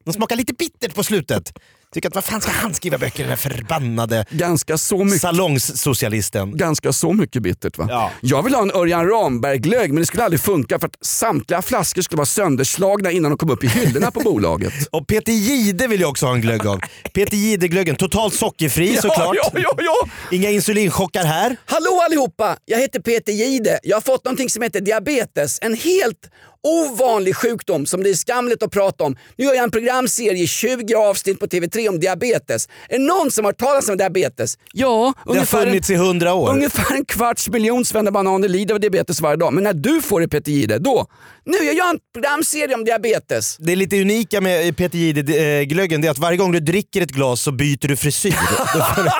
Den 0.04 0.14
smakar 0.14 0.36
lite 0.36 0.52
bittert 0.54 0.94
på 0.94 1.04
slutet. 1.04 1.52
Tycker 1.94 2.08
att 2.08 2.14
vad 2.14 2.24
fan 2.24 2.40
ska 2.40 2.50
han 2.52 2.74
skriva 2.74 2.98
böcker 2.98 3.22
den 3.22 3.30
här 3.30 3.36
förbannade 3.36 4.24
Ganska 4.30 4.78
så 4.78 5.04
mycket. 5.04 5.20
salongssocialisten. 5.20 6.56
ganska 6.56 6.92
så 6.92 7.12
mycket 7.12 7.42
bittert 7.42 7.78
va? 7.78 7.86
Ja. 7.90 8.10
Jag 8.20 8.42
vill 8.42 8.54
ha 8.54 8.62
en 8.62 8.70
Örjan 8.70 9.08
Ramberg-glögg 9.08 9.92
men 9.92 10.00
det 10.00 10.06
skulle 10.06 10.24
aldrig 10.24 10.40
funka 10.40 10.78
för 10.78 10.86
att 10.86 10.96
samtliga 11.06 11.62
flaskor 11.62 12.02
skulle 12.02 12.16
vara 12.16 12.26
sönderslagna 12.26 13.10
innan 13.10 13.30
de 13.30 13.38
kom 13.38 13.50
upp 13.50 13.64
i 13.64 13.66
hyllorna 13.68 14.10
på 14.10 14.20
bolaget. 14.20 14.72
Och 14.90 15.06
Peter 15.06 15.32
Gide 15.32 15.86
vill 15.86 16.00
jag 16.00 16.10
också 16.10 16.26
ha 16.26 16.34
en 16.34 16.40
glögg 16.40 16.66
av. 16.66 16.80
Peter 17.14 17.36
Gide-glöggen, 17.36 17.96
totalt 17.96 18.34
sockerfri 18.34 18.96
såklart. 18.96 19.36
Ja, 19.36 19.50
ja, 19.54 19.74
ja. 19.78 20.08
Inga 20.30 20.50
insulinchockar 20.50 21.24
här. 21.24 21.56
Hallå 21.66 22.02
allihopa! 22.06 22.56
Jag 22.64 22.78
heter 22.78 23.00
Peter 23.00 23.32
Gide. 23.32 23.78
Jag 23.82 23.96
har 23.96 24.00
fått 24.00 24.24
någonting 24.24 24.50
som 24.50 24.62
heter 24.62 24.80
diabetes. 24.80 25.58
En 25.62 25.74
helt 25.74 26.30
ovanlig 26.64 27.36
sjukdom 27.36 27.86
som 27.86 28.02
det 28.02 28.10
är 28.10 28.14
skamligt 28.14 28.62
att 28.62 28.70
prata 28.70 29.04
om. 29.04 29.16
Nu 29.36 29.44
gör 29.44 29.54
jag 29.54 29.64
en 29.64 29.70
programserie, 29.70 30.46
20 30.46 30.94
avsnitt 30.94 31.40
på 31.40 31.46
TV3 31.46 31.88
om 31.88 32.00
diabetes. 32.00 32.68
Är 32.88 32.98
det 32.98 33.04
någon 33.04 33.30
som 33.30 33.44
har 33.44 33.52
hört 33.52 33.58
talas 33.60 33.88
om 33.88 33.96
diabetes? 33.96 34.58
Ja, 34.72 35.12
Det 35.24 35.30
har 35.30 35.36
ungefär 35.36 35.58
en, 35.60 35.64
funnits 35.66 35.90
i 35.90 35.94
hundra 35.94 36.34
år. 36.34 36.50
ungefär 36.50 36.94
en 36.94 37.04
kvarts 37.04 37.48
miljon 37.48 37.84
svennebananer 37.84 38.48
lider 38.48 38.74
av 38.74 38.80
diabetes 38.80 39.20
varje 39.20 39.36
dag. 39.36 39.52
Men 39.52 39.64
när 39.64 39.72
du 39.74 40.02
får 40.02 40.20
det 40.20 40.28
Peter 40.28 40.52
Gide, 40.52 40.78
då? 40.78 41.06
Nu 41.46 41.56
gör 41.56 41.72
jag 41.74 41.90
en 41.90 41.98
programserie 42.14 42.74
om 42.74 42.84
diabetes. 42.84 43.56
Det 43.60 43.72
är 43.72 43.76
lite 43.76 44.00
unika 44.00 44.40
med 44.40 44.76
Peter 44.76 44.98
Jihde-glöggen 44.98 46.00
det 46.00 46.08
är 46.08 46.10
att 46.10 46.18
varje 46.18 46.36
gång 46.36 46.52
du 46.52 46.60
dricker 46.60 47.00
ett 47.02 47.10
glas 47.10 47.40
så 47.42 47.52
byter 47.52 47.88
du 47.88 47.96
frisyr. 47.96 48.34
Då 48.74 48.82
får 48.82 49.02
du, 49.02 49.10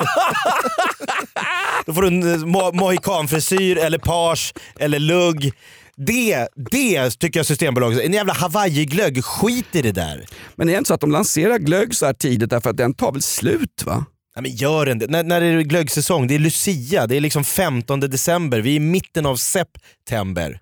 då 1.85 1.93
får 1.93 2.01
du 2.01 2.07
en 2.07 2.23
eh, 2.33 2.37
mo- 2.37 2.73
mohikanfrisyr 2.73 3.77
eller 3.77 3.97
page 3.97 4.53
eller 4.79 4.99
lugg. 4.99 5.51
Det, 5.97 6.47
det 6.71 7.09
tycker 7.09 7.39
jag 7.39 7.45
Systembolaget, 7.45 8.01
en 8.01 8.13
jävla 8.13 8.33
hawaii-glögg, 8.33 9.23
skit 9.23 9.75
i 9.75 9.81
det 9.81 9.91
där. 9.91 10.25
Men 10.55 10.67
det 10.67 10.73
är 10.73 10.77
inte 10.77 10.87
så 10.87 10.93
att 10.93 11.01
de 11.01 11.11
lanserar 11.11 11.57
glögg 11.57 11.95
så 11.95 12.05
här 12.05 12.13
tidigt 12.13 12.49
därför 12.49 12.69
att 12.69 12.77
den 12.77 12.93
tar 12.93 13.11
väl 13.11 13.21
slut 13.21 13.83
va? 13.85 14.05
Nej, 14.35 14.41
men 14.43 14.55
gör 14.55 14.85
den 14.85 14.99
det? 14.99 15.07
När, 15.07 15.23
när 15.23 15.41
är 15.41 15.57
det 15.57 15.63
glöggsäsong? 15.63 16.27
Det 16.27 16.35
är 16.35 16.39
Lucia, 16.39 17.07
det 17.07 17.17
är 17.17 17.21
liksom 17.21 17.43
15 17.43 17.99
december, 17.99 18.59
vi 18.59 18.71
är 18.71 18.75
i 18.75 18.79
mitten 18.79 19.25
av 19.25 19.35
september. 19.35 20.59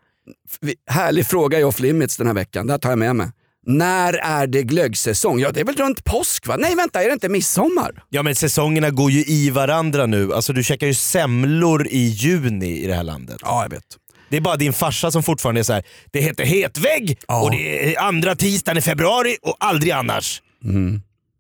Härlig 0.92 1.28
fråga 1.28 1.60
i 1.60 1.64
Off 1.64 1.80
Limits 1.80 2.18
den 2.18 2.28
här 2.28 2.34
veckan, 2.34 2.68
det 2.68 2.74
här 2.74 2.78
tar 2.78 2.90
jag 2.90 3.00
med 3.00 3.16
mig. 3.16 3.28
När 3.66 4.14
är 4.14 4.48
det 4.48 4.64
glöggsäsong? 4.64 5.40
Ja 5.40 5.52
det 5.52 5.60
är 5.60 5.66
väl 5.66 5.76
runt 5.76 6.04
påsk 6.04 6.48
va? 6.48 6.56
Nej 6.60 6.76
vänta, 6.76 7.04
är 7.04 7.08
det 7.08 7.14
inte 7.14 7.30
midsommar? 7.30 8.04
Ja 8.10 8.24
men 8.24 8.36
säsongerna 8.36 8.90
går 8.90 9.12
ju 9.12 9.24
i 9.24 9.50
varandra 9.50 10.06
nu. 10.06 10.34
Alltså 10.34 10.54
du 10.54 10.64
käkar 10.64 10.88
ju 10.88 10.94
semlor 10.94 11.88
i 11.88 12.00
juni 12.00 12.84
i 12.84 12.88
det 12.88 12.94
här 12.94 13.04
landet. 13.04 13.38
Ja 13.42 13.64
jag 13.64 13.70
vet. 13.70 13.84
Det 14.30 14.38
är 14.38 14.42
bara 14.42 14.56
din 14.56 14.74
farsa 14.74 15.12
som 15.12 15.24
fortfarande 15.24 15.62
är 15.62 15.64
så 15.64 15.74
här. 15.74 15.84
det 16.12 16.22
heter 16.22 16.44
hetvägg 16.46 17.20
Ja. 17.28 17.44
och 17.44 17.52
det 17.52 17.96
är 17.96 18.00
andra 18.02 18.36
tisdagen 18.36 18.78
i 18.78 18.82
februari 18.82 19.38
och 19.42 19.56
aldrig 19.60 19.92
annars. 19.92 20.42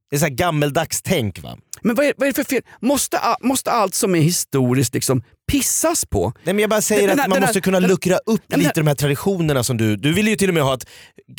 Det 0.09 0.15
är 0.15 0.19
så 0.19 0.25
här 0.25 0.33
gammeldags 0.33 1.01
tänk 1.01 1.39
va? 1.43 1.57
Men 1.83 1.95
vad 1.95 2.05
är, 2.05 2.13
vad 2.17 2.27
är 2.27 2.31
det 2.33 2.35
för 2.45 2.49
fel? 2.55 2.61
Måste, 2.81 3.19
måste 3.41 3.71
allt 3.71 3.95
som 3.95 4.15
är 4.15 4.19
historiskt 4.19 4.93
liksom 4.93 5.23
pissas 5.51 6.05
på? 6.05 6.33
Nej, 6.43 6.53
men 6.53 6.59
jag 6.61 6.69
bara 6.69 6.81
säger 6.81 7.01
Den- 7.01 7.09
den 7.09 7.19
att 7.19 7.21
här- 7.23 7.29
man 7.29 7.35
den 7.39 7.47
måste 7.47 7.61
kunna 7.61 7.79
den- 7.79 7.89
luckra 7.89 8.17
upp 8.25 8.41
lite 8.55 8.71
den- 8.75 8.85
de 8.85 8.87
här 8.87 8.95
traditionerna 8.95 9.63
som 9.63 9.77
du... 9.77 9.95
Du 9.97 10.13
ville 10.13 10.29
ju 10.29 10.35
till 10.35 10.49
och 10.49 10.53
med 10.53 10.63
ha 10.63 10.73
att 10.73 10.85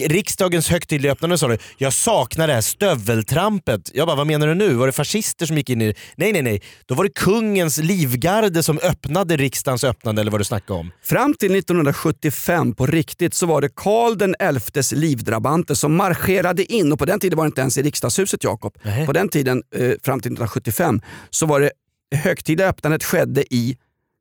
riksdagens 0.02 0.68
högtidliga 0.68 1.12
öppnande 1.12 1.38
sa 1.38 1.48
du, 1.48 1.59
jag 1.78 1.92
saknar 1.92 2.46
det 2.46 2.52
här 2.54 2.61
stöveltrampet. 2.61 3.90
Jag 3.94 4.07
bara, 4.07 4.16
vad 4.16 4.26
menar 4.26 4.46
du 4.46 4.54
nu? 4.54 4.74
Var 4.74 4.87
det 4.87 4.92
fascister 4.92 5.46
som 5.46 5.57
gick 5.57 5.70
in 5.70 5.83
i? 5.83 5.94
Nej 6.16 6.33
nej 6.33 6.42
nej, 6.42 6.62
då 6.87 6.94
var 6.94 7.04
det 7.04 7.11
kungens 7.14 7.78
livgarde 7.78 8.62
som 8.62 8.78
öppnade 8.78 9.37
riksdagens 9.37 9.85
öppnande 9.85 10.20
eller 10.20 10.30
vad 10.30 10.40
du 10.40 10.44
snackade 10.44 10.78
om. 10.80 10.90
Fram 11.02 11.35
till 11.35 11.54
1975 11.57 12.74
på 12.74 12.87
riktigt 12.87 13.35
så 13.35 13.46
var 13.46 13.61
det 13.61 13.68
Karl 13.76 14.16
den 14.18 14.35
elftes 14.38 14.92
livdrabanter 14.92 15.74
som 15.74 15.96
marscherade 15.96 16.72
in 16.72 16.92
och 16.92 16.98
på 16.98 17.04
den 17.04 17.20
tiden 17.20 17.37
var 17.37 17.44
det 17.44 17.48
inte 17.48 17.61
ens 17.61 17.78
i 17.78 17.83
riksdagshuset 17.83 18.44
Jakob. 18.44 18.74
På 19.07 19.12
den 19.12 19.28
tiden 19.28 19.62
eh, 19.76 19.90
fram 20.04 20.20
till 20.20 20.30
1975 20.35 21.01
så 21.31 21.47
var 21.47 21.61
det 21.61 21.70
högtidliga 22.16 22.68
öppnandet 22.68 23.05
skedde 23.05 23.55
i 23.55 23.77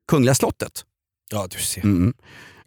Kungliga 0.08 0.34
slottet. 0.34 0.84
Ja 1.30 1.46
du 1.50 1.58
ser. 1.58 1.84
Mm. 1.84 2.14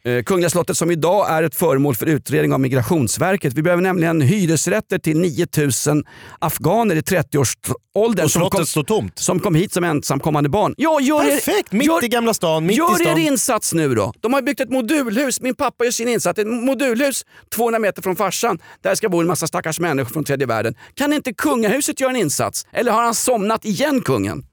Eh, 0.07 0.23
Kungliga 0.23 0.49
slottet 0.49 0.77
som 0.77 0.91
idag 0.91 1.29
är 1.29 1.43
ett 1.43 1.55
föremål 1.55 1.95
för 1.95 2.05
utredning 2.05 2.53
av 2.53 2.59
Migrationsverket. 2.59 3.53
Vi 3.53 3.61
behöver 3.61 3.83
nämligen 3.83 4.21
hyresrätter 4.21 4.97
till 4.99 5.19
9000 5.19 6.03
afghaner 6.39 6.95
i 6.95 7.01
30-årsåldern 7.01 8.25
Och 8.25 8.31
kom, 8.31 8.41
slottet 8.41 8.67
står 8.67 8.83
tomt. 8.83 9.19
som 9.19 9.39
kom 9.39 9.55
hit 9.55 9.73
som 9.73 9.83
ensamkommande 9.83 10.49
barn. 10.49 10.73
Ja, 10.77 10.99
gör 11.01 11.23
er- 11.25 11.29
Perfekt, 11.31 11.71
mitt 11.71 11.87
gör- 11.87 12.03
i 12.05 12.07
Gamla 12.07 12.33
stan, 12.33 12.65
mitt 12.65 12.77
Gör 12.77 13.01
i 13.01 13.03
stan. 13.05 13.17
er 13.19 13.27
insats 13.27 13.73
nu 13.73 13.95
då. 13.95 14.13
De 14.21 14.33
har 14.33 14.41
byggt 14.41 14.59
ett 14.59 14.69
modulhus. 14.71 15.41
Min 15.41 15.55
pappa 15.55 15.83
gör 15.83 15.91
sin 15.91 16.07
insats. 16.07 16.39
Ett 16.39 16.47
modulhus 16.47 17.23
200 17.55 17.79
meter 17.79 18.01
från 18.01 18.15
farsan. 18.15 18.59
Där 18.83 18.95
ska 18.95 19.09
bo 19.09 19.19
en 19.21 19.27
massa 19.27 19.47
stackars 19.47 19.79
människor 19.79 20.09
från 20.13 20.23
tredje 20.23 20.47
världen. 20.47 20.75
Kan 20.93 21.13
inte 21.13 21.33
kungahuset 21.33 21.99
göra 21.99 22.09
en 22.11 22.15
insats? 22.17 22.65
Eller 22.73 22.91
har 22.91 23.03
han 23.03 23.15
somnat 23.15 23.65
igen 23.65 24.01
kungen? 24.01 24.43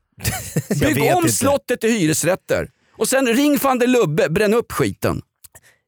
Bygg 0.81 1.03
om 1.03 1.19
inte. 1.25 1.33
slottet 1.33 1.81
till 1.81 1.90
hyresrätter. 1.90 2.69
Och 2.99 3.09
sen 3.09 3.27
ring 3.27 3.59
van 3.62 3.79
der 3.79 3.87
Lubbe, 3.87 4.29
bränn 4.31 4.55
upp 4.55 4.73
skiten. 4.73 5.23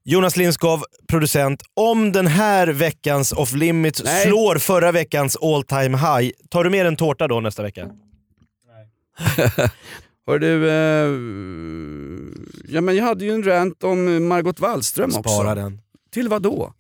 Jonas 0.09 0.37
Lindskov, 0.37 0.83
producent. 1.09 1.63
Om 1.75 2.13
den 2.13 2.27
här 2.27 2.67
veckans 2.67 3.33
off 3.33 3.53
limits 3.53 4.03
Nej. 4.05 4.27
slår 4.27 4.59
förra 4.59 4.93
veckans 4.93 5.37
all 5.37 5.63
time 5.63 5.99
high, 5.99 6.31
tar 6.51 6.65
du 6.65 6.71
med 6.71 6.87
en 6.87 6.97
tårta 6.97 7.29
då 7.29 7.41
nästa 7.41 7.63
vecka? 7.63 7.87
Hör 10.27 10.39
du, 10.39 10.69
eh, 10.69 11.11
ja, 12.75 12.81
men 12.81 12.97
jag 12.97 13.05
hade 13.05 13.25
ju 13.25 13.35
en 13.35 13.43
rant 13.43 13.85
om 13.85 14.29
Margot 14.29 14.61
Wallström 14.61 15.11
också. 15.17 15.35
Spara 15.35 15.55
den. 15.55 15.81
Till 16.13 16.29
vad 16.29 16.43
då? 16.43 16.73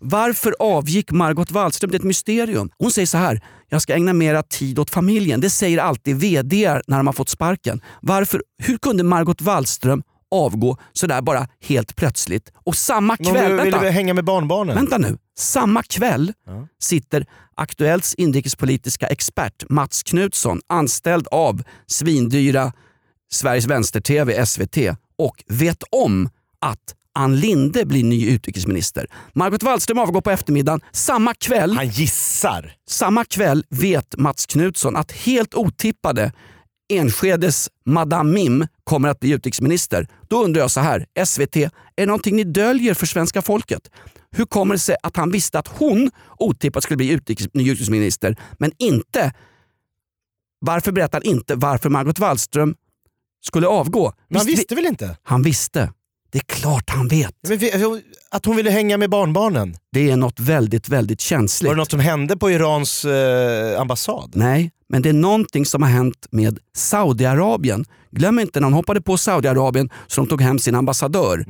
Varför 0.00 0.54
avgick 0.58 1.10
Margot 1.10 1.50
Wallström? 1.50 1.90
Det 1.90 1.96
är 1.96 1.98
ett 1.98 2.04
mysterium. 2.04 2.70
Hon 2.78 2.90
säger 2.90 3.06
så 3.06 3.18
här, 3.18 3.40
jag 3.68 3.82
ska 3.82 3.94
ägna 3.94 4.12
mera 4.12 4.42
tid 4.42 4.78
åt 4.78 4.90
familjen. 4.90 5.40
Det 5.40 5.50
säger 5.50 5.78
alltid 5.78 6.16
vd 6.16 6.80
när 6.86 6.96
de 6.96 7.06
har 7.06 7.14
fått 7.14 7.28
sparken. 7.28 7.80
Varför, 8.00 8.42
hur 8.58 8.78
kunde 8.78 9.02
Margot 9.02 9.40
Wallström 9.40 10.02
avgå 10.32 10.76
sådär 10.92 11.22
bara 11.22 11.48
helt 11.64 11.96
plötsligt? 11.96 12.52
Och 12.64 12.76
samma 12.76 13.16
Men 13.20 13.32
kväll, 13.32 13.50
du 13.50 13.56
ville 13.56 13.70
vänta, 13.76 13.90
hänga 13.90 14.14
med 14.14 14.24
barnbarnen? 14.24 14.76
vänta 14.76 14.98
nu, 14.98 15.18
samma 15.38 15.82
kväll 15.82 16.32
Ja. 16.46 16.66
sitter 16.82 17.26
Aktuellts 17.56 18.14
inrikespolitiska 18.14 19.06
expert 19.06 19.64
Mats 19.68 20.02
Knutsson 20.02 20.60
anställd 20.68 21.26
av 21.30 21.62
svindyra 21.86 22.72
Sveriges 23.32 23.66
Vänster-TV, 23.66 24.46
SVT 24.46 24.76
och 25.18 25.44
vet 25.48 25.82
om 25.90 26.28
att 26.60 26.78
Ann 27.14 27.36
Linde 27.36 27.84
blir 27.84 28.04
ny 28.04 28.28
utrikesminister. 28.30 29.06
Margot 29.34 29.62
Wallström 29.62 29.98
avgår 29.98 30.20
på 30.20 30.30
eftermiddagen. 30.30 30.80
Samma 30.92 31.34
kväll, 31.34 31.76
Han 31.76 31.88
gissar. 31.88 32.72
samma 32.88 33.24
kväll 33.24 33.64
vet 33.70 34.14
Mats 34.18 34.46
Knutsson 34.46 34.96
att 34.96 35.12
helt 35.12 35.54
otippade 35.54 36.32
Enskedes 36.92 37.68
Madame 37.86 38.32
Mim 38.32 38.66
kommer 38.92 39.08
att 39.08 39.20
bli 39.20 39.30
utrikesminister. 39.30 40.08
Då 40.28 40.44
undrar 40.44 40.60
jag 40.60 40.70
så 40.70 40.80
här, 40.80 41.06
SVT, 41.24 41.56
är 41.56 41.70
det 41.96 42.06
någonting 42.06 42.36
ni 42.36 42.44
döljer 42.44 42.94
för 42.94 43.06
svenska 43.06 43.42
folket? 43.42 43.90
Hur 44.36 44.44
kommer 44.44 44.74
det 44.74 44.78
sig 44.78 44.96
att 45.02 45.16
han 45.16 45.30
visste 45.30 45.58
att 45.58 45.68
hon 45.68 46.10
otippat 46.38 46.82
skulle 46.82 46.96
bli 46.96 47.10
utrikes, 47.10 47.46
ny 47.54 47.70
utrikesminister, 47.70 48.36
men 48.58 48.72
inte 48.78 49.32
varför 50.60 50.92
berättar 50.92 51.20
han 51.24 51.32
inte 51.32 51.54
varför 51.54 51.90
Margot 51.90 52.18
Wallström 52.18 52.74
skulle 53.44 53.66
avgå. 53.66 54.12
Men 54.28 54.38
han 54.38 54.46
Visst 54.46 54.58
visste 54.58 54.74
väl 54.74 54.86
inte? 54.86 55.16
Han 55.22 55.42
visste. 55.42 55.92
Det 56.32 56.38
är 56.38 56.44
klart 56.54 56.90
han 56.90 57.08
vet. 57.08 57.34
Men 57.48 57.58
att 58.30 58.44
hon 58.46 58.56
ville 58.56 58.70
hänga 58.70 58.96
med 58.96 59.10
barnbarnen. 59.10 59.76
Det 59.92 60.10
är 60.10 60.16
något 60.16 60.40
väldigt, 60.40 60.88
väldigt 60.88 61.20
känsligt. 61.20 61.68
Var 61.68 61.74
det 61.74 61.78
något 61.78 61.90
som 61.90 62.00
hände 62.00 62.36
på 62.36 62.50
Irans 62.50 63.04
eh, 63.04 63.80
ambassad? 63.80 64.32
Nej, 64.34 64.70
men 64.92 65.02
det 65.02 65.08
är 65.08 65.12
någonting 65.12 65.66
som 65.66 65.82
har 65.82 65.90
hänt 65.90 66.26
med 66.30 66.58
Saudiarabien. 66.76 67.84
Glöm 68.10 68.38
inte 68.38 68.60
när 68.60 68.64
hon 68.64 68.72
hoppade 68.72 69.00
på 69.02 69.16
Saudiarabien 69.16 69.90
så 70.06 70.20
de 70.20 70.28
tog 70.28 70.42
hem 70.42 70.58
sin 70.58 70.74
ambassadör. 70.74 71.44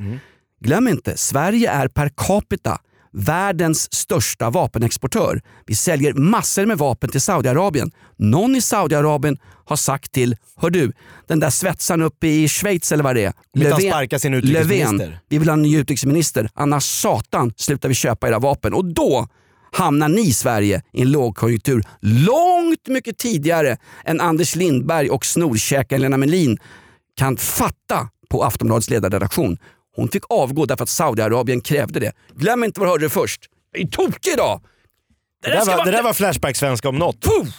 Glöm 0.61 0.87
inte, 0.87 1.17
Sverige 1.17 1.71
är 1.71 1.87
per 1.87 2.09
capita 2.17 2.79
världens 3.11 3.93
största 3.93 4.49
vapenexportör. 4.49 5.41
Vi 5.65 5.75
säljer 5.75 6.13
massor 6.13 6.65
med 6.65 6.77
vapen 6.77 7.09
till 7.09 7.21
Saudiarabien. 7.21 7.91
Någon 8.17 8.55
i 8.55 8.61
Saudiarabien 8.61 9.37
har 9.65 9.75
sagt 9.75 10.11
till, 10.11 10.35
hör 10.57 10.69
du, 10.69 10.91
den 11.27 11.39
där 11.39 11.49
svetsaren 11.49 12.01
uppe 12.01 12.27
i 12.27 12.47
Schweiz 12.47 12.91
eller 12.91 13.03
vad 13.03 13.15
det 13.15 13.23
är. 13.25 13.33
Utrikesminister? 14.37 14.97
Löfven, 14.97 15.15
vi 15.29 15.37
vill 15.37 15.49
ha 15.49 15.53
en 15.53 15.61
ny 15.61 15.77
utrikesminister. 15.77 16.49
Annars 16.53 16.83
satan 16.83 17.53
slutar 17.57 17.89
vi 17.89 17.95
köpa 17.95 18.27
era 18.27 18.39
vapen. 18.39 18.73
Och 18.73 18.85
då 18.85 19.27
hamnar 19.73 20.09
ni 20.09 20.21
i 20.21 20.33
Sverige 20.33 20.81
i 20.93 21.01
en 21.01 21.11
lågkonjunktur 21.11 21.83
långt 22.01 22.87
mycket 22.87 23.17
tidigare 23.17 23.77
än 24.05 24.21
Anders 24.21 24.55
Lindberg 24.55 25.09
och 25.09 25.25
snorkäkaren 25.25 26.01
Lena 26.01 26.17
Melin 26.17 26.57
kan 27.17 27.37
fatta 27.37 28.09
på 28.29 28.43
Aftonbladets 28.43 28.89
ledarredaktion. 28.89 29.57
Hon 29.95 30.09
fick 30.09 30.23
avgå 30.29 30.65
därför 30.65 30.83
att 30.83 30.89
Saudiarabien 30.89 31.61
krävde 31.61 31.99
det. 31.99 32.11
Glöm 32.35 32.63
inte 32.63 32.79
var 32.79 32.87
du 32.87 32.91
hörde 32.91 33.05
det 33.05 33.09
först. 33.09 33.41
Jag 33.71 33.81
är 33.81 33.87
tokig 33.87 34.33
idag! 34.33 34.61
Det 35.43 35.49
där, 35.49 35.61
ska 35.61 35.69
var, 35.71 35.77
vara- 35.77 35.85
det 35.85 35.91
där 35.91 36.03
var 36.03 36.13
Flashback-svenska 36.13 36.89
om 36.89 36.95
något. 36.95 37.21
Puh! 37.21 37.49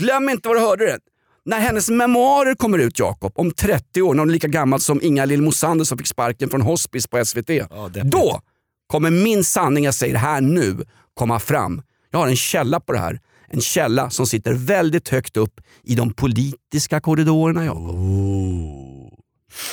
Glöm 0.00 0.28
inte 0.28 0.48
var 0.48 0.54
du 0.54 0.60
hörde 0.60 0.86
det. 0.86 0.98
När 1.44 1.60
hennes 1.60 1.88
memoarer 1.90 2.54
kommer 2.54 2.78
ut 2.78 2.98
Jakob, 2.98 3.32
om 3.34 3.50
30 3.52 4.02
år, 4.02 4.14
när 4.14 4.18
hon 4.18 4.28
är 4.28 4.32
lika 4.32 4.48
gammal 4.48 4.80
som 4.80 5.00
Inga 5.02 5.24
Lill 5.24 5.42
Mosander 5.42 5.84
som 5.84 5.98
fick 5.98 6.06
sparken 6.06 6.48
från 6.50 6.60
hospice 6.62 7.06
på 7.06 7.24
SVT. 7.24 7.46
deppigt. 7.46 8.04
då 8.04 8.40
kommer 8.86 9.10
min 9.10 9.44
sanning, 9.44 9.84
jag 9.84 9.94
säger 9.94 10.14
här 10.16 10.40
nu, 10.40 10.84
komma 11.14 11.40
fram. 11.40 11.82
Jag 12.10 12.18
har 12.18 12.28
en 12.28 12.36
källa 12.36 12.80
på 12.80 12.92
det 12.92 12.98
här. 12.98 13.20
En 13.48 13.60
källa 13.60 14.10
som 14.10 14.26
sitter 14.26 14.54
väldigt 14.54 15.08
högt 15.08 15.36
upp 15.36 15.60
i 15.82 15.94
de 15.94 16.12
politiska 16.12 17.00
korridorerna 17.00 17.64
Jakob. 17.64 17.96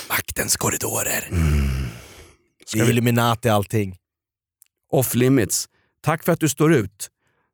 Maktens 0.09 0.57
korridorer. 0.57 1.29
Det 2.73 2.79
är 2.79 2.89
Illuminati 2.89 3.49
allting. 3.49 3.95
Off 4.91 5.15
limits. 5.15 5.69
Tack 6.01 6.23
för 6.23 6.31
att 6.31 6.39
du 6.39 6.49
står 6.49 6.73
ut. 6.73 7.09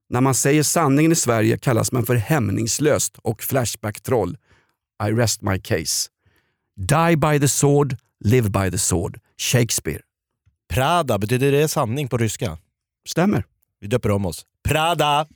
När 0.09 0.21
man 0.21 0.35
säger 0.35 0.63
sanningen 0.63 1.11
i 1.11 1.15
Sverige 1.15 1.57
kallas 1.57 1.91
man 1.91 2.05
för 2.05 2.15
hämningslöst 2.15 3.17
och 3.17 3.43
flashback-troll. 3.43 4.37
I 5.07 5.11
rest 5.11 5.41
my 5.41 5.59
case. 5.59 6.09
Die 6.77 7.17
by 7.17 7.39
the 7.39 7.47
sword, 7.47 7.97
live 8.23 8.49
by 8.49 8.71
the 8.71 8.77
sword. 8.77 9.19
Shakespeare. 9.37 10.01
Prada, 10.69 11.17
betyder 11.17 11.51
det 11.51 11.67
sanning 11.67 12.07
på 12.07 12.17
ryska? 12.17 12.57
Stämmer. 13.07 13.43
Vi 13.83 13.89
döper 13.89 14.11
om 14.11 14.25
oss. 14.25 14.45
Prada! 14.69 15.27